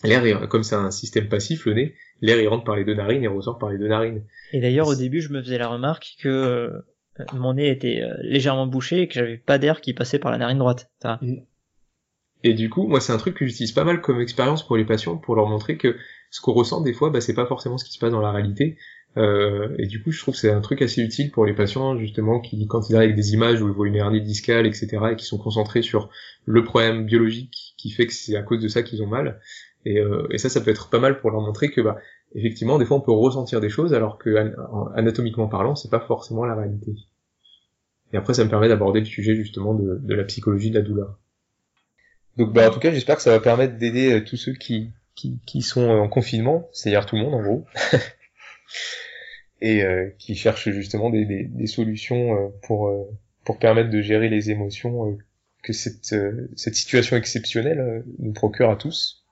l'air, 0.03 0.47
comme 0.49 0.63
c'est 0.63 0.75
un 0.75 0.91
système 0.91 1.29
passif, 1.29 1.65
le 1.65 1.73
nez, 1.73 1.95
l'air 2.21 2.39
il 2.39 2.47
rentre 2.47 2.63
par 2.63 2.75
les 2.75 2.85
deux 2.85 2.95
narines 2.95 3.23
et 3.23 3.27
ressort 3.27 3.57
par 3.57 3.69
les 3.69 3.77
deux 3.77 3.87
narines. 3.87 4.23
Et 4.51 4.59
d'ailleurs, 4.59 4.87
au 4.87 4.95
début, 4.95 5.21
je 5.21 5.31
me 5.31 5.41
faisais 5.41 5.57
la 5.57 5.67
remarque 5.67 6.15
que 6.19 6.29
euh, 6.29 6.69
mon 7.33 7.53
nez 7.53 7.69
était 7.69 8.01
euh, 8.01 8.15
légèrement 8.21 8.67
bouché 8.67 9.01
et 9.01 9.07
que 9.07 9.13
j'avais 9.13 9.37
pas 9.37 9.57
d'air 9.57 9.81
qui 9.81 9.93
passait 9.93 10.19
par 10.19 10.31
la 10.31 10.37
narine 10.37 10.59
droite. 10.59 10.91
Mm. 11.03 11.37
Et 12.43 12.53
du 12.53 12.69
coup, 12.69 12.87
moi, 12.87 12.99
c'est 12.99 13.13
un 13.13 13.17
truc 13.17 13.35
que 13.35 13.45
j'utilise 13.45 13.71
pas 13.71 13.83
mal 13.83 14.01
comme 14.01 14.21
expérience 14.21 14.65
pour 14.65 14.77
les 14.77 14.85
patients, 14.85 15.17
pour 15.17 15.35
leur 15.35 15.47
montrer 15.47 15.77
que 15.77 15.97
ce 16.29 16.41
qu'on 16.41 16.53
ressent 16.53 16.81
des 16.81 16.93
fois, 16.93 17.09
bah, 17.09 17.21
c'est 17.21 17.33
pas 17.33 17.47
forcément 17.47 17.77
ce 17.77 17.85
qui 17.85 17.93
se 17.93 17.99
passe 17.99 18.11
dans 18.11 18.21
la 18.21 18.31
réalité. 18.31 18.77
Euh, 19.17 19.73
et 19.77 19.87
du 19.87 20.03
coup, 20.03 20.11
je 20.11 20.19
trouve 20.19 20.33
que 20.33 20.39
c'est 20.39 20.51
un 20.51 20.61
truc 20.61 20.81
assez 20.81 21.01
utile 21.01 21.31
pour 21.31 21.45
les 21.45 21.53
patients, 21.53 21.97
justement, 21.97 22.39
qui, 22.39 22.67
quand 22.67 22.89
ils 22.89 22.95
arrivent 22.95 23.11
avec 23.11 23.15
des 23.15 23.33
images 23.33 23.61
où 23.61 23.67
ils 23.67 23.73
voient 23.73 23.87
une 23.87 23.95
hernie 23.95 24.21
discale, 24.21 24.65
etc., 24.65 24.87
et 25.11 25.15
qui 25.15 25.25
sont 25.25 25.37
concentrés 25.37 25.81
sur 25.81 26.09
le 26.45 26.63
problème 26.63 27.05
biologique 27.05 27.75
qui 27.77 27.91
fait 27.91 28.07
que 28.07 28.13
c'est 28.13 28.35
à 28.35 28.41
cause 28.41 28.61
de 28.61 28.67
ça 28.67 28.83
qu'ils 28.83 29.01
ont 29.01 29.07
mal. 29.07 29.39
Et, 29.85 29.99
euh, 29.99 30.27
et, 30.31 30.37
ça, 30.37 30.49
ça 30.49 30.61
peut 30.61 30.71
être 30.71 30.89
pas 30.89 30.99
mal 30.99 31.19
pour 31.19 31.31
leur 31.31 31.41
montrer 31.41 31.69
que, 31.69 31.81
bah, 31.81 31.97
effectivement, 32.33 32.77
des 32.77 32.85
fois, 32.85 32.97
on 32.97 33.01
peut 33.01 33.11
ressentir 33.11 33.61
des 33.61 33.69
choses, 33.69 33.93
alors 33.93 34.17
que 34.17 34.53
anatomiquement 34.95 35.47
parlant, 35.47 35.75
c'est 35.75 35.91
pas 35.91 35.99
forcément 35.99 36.45
la 36.45 36.55
réalité. 36.55 36.93
Et 38.11 38.17
après, 38.17 38.33
ça 38.33 38.43
me 38.43 38.49
permet 38.49 38.67
d'aborder 38.67 38.99
le 38.99 39.05
sujet 39.05 39.35
justement 39.35 39.73
de, 39.73 39.99
de, 40.01 40.15
la 40.15 40.23
psychologie 40.23 40.71
de 40.71 40.79
la 40.79 40.85
douleur. 40.85 41.19
Donc, 42.37 42.53
bah, 42.53 42.69
en 42.69 42.73
tout 42.73 42.79
cas, 42.79 42.91
j'espère 42.91 43.15
que 43.15 43.21
ça 43.21 43.31
va 43.31 43.39
permettre 43.39 43.77
d'aider 43.77 44.13
euh, 44.13 44.23
tous 44.23 44.37
ceux 44.37 44.53
qui, 44.53 44.89
qui, 45.15 45.39
qui 45.45 45.61
sont 45.61 45.87
en 45.87 46.09
confinement, 46.09 46.67
c'est-à-dire 46.73 47.05
tout 47.05 47.15
le 47.15 47.21
monde 47.21 47.33
en 47.33 47.41
gros. 47.41 47.65
et 49.61 49.83
euh, 49.83 50.09
qui 50.19 50.35
cherchent 50.35 50.69
justement 50.69 51.09
des, 51.09 51.25
des, 51.25 51.43
des 51.43 51.67
solutions 51.67 52.35
euh, 52.35 52.47
pour 52.63 52.87
euh, 52.87 53.03
pour 53.43 53.57
permettre 53.59 53.89
de 53.89 54.01
gérer 54.01 54.29
les 54.29 54.51
émotions 54.51 55.17
que 55.63 55.73
cette 55.73 56.15
cette 56.55 56.75
situation 56.75 57.15
exceptionnelle 57.15 58.03
nous 58.19 58.33
procure 58.33 58.69
à 58.69 58.75
tous. 58.75 59.23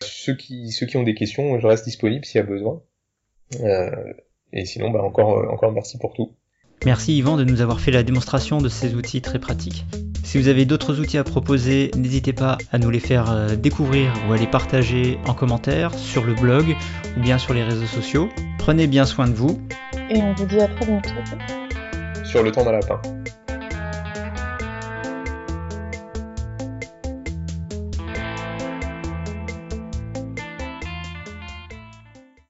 Ceux 0.00 0.34
qui 0.36 0.70
ceux 0.70 0.86
qui 0.86 0.96
ont 0.96 1.02
des 1.02 1.14
questions, 1.14 1.58
je 1.58 1.66
reste 1.66 1.84
disponible 1.84 2.24
s'il 2.24 2.38
y 2.38 2.42
a 2.42 2.46
besoin. 2.46 2.80
et 4.52 4.64
sinon, 4.64 4.90
bah 4.90 5.02
encore 5.02 5.52
encore 5.52 5.72
merci 5.72 5.98
pour 5.98 6.14
tout. 6.14 6.36
Merci 6.86 7.18
Yvan 7.18 7.36
de 7.36 7.42
nous 7.42 7.60
avoir 7.60 7.80
fait 7.80 7.90
la 7.90 8.04
démonstration 8.04 8.58
de 8.58 8.68
ces 8.68 8.94
outils 8.94 9.22
très 9.22 9.40
pratiques. 9.40 9.84
Si 10.28 10.36
vous 10.36 10.48
avez 10.48 10.66
d'autres 10.66 11.00
outils 11.00 11.16
à 11.16 11.24
proposer, 11.24 11.90
n'hésitez 11.96 12.34
pas 12.34 12.58
à 12.70 12.78
nous 12.78 12.90
les 12.90 13.00
faire 13.00 13.56
découvrir 13.56 14.12
ou 14.28 14.34
à 14.34 14.36
les 14.36 14.46
partager 14.46 15.18
en 15.26 15.32
commentaire 15.32 15.94
sur 15.94 16.22
le 16.22 16.34
blog 16.34 16.76
ou 17.16 17.20
bien 17.20 17.38
sur 17.38 17.54
les 17.54 17.62
réseaux 17.62 17.86
sociaux. 17.86 18.28
Prenez 18.58 18.86
bien 18.88 19.06
soin 19.06 19.26
de 19.26 19.32
vous. 19.32 19.58
Et 20.10 20.20
on 20.20 20.34
vous 20.34 20.44
dit 20.44 20.60
à 20.60 20.68
très 20.68 20.84
bientôt. 20.84 21.08
Sur 22.24 22.42
le 22.42 22.52
temps 22.52 22.62
d'un 22.62 22.72
lapin. 22.72 23.00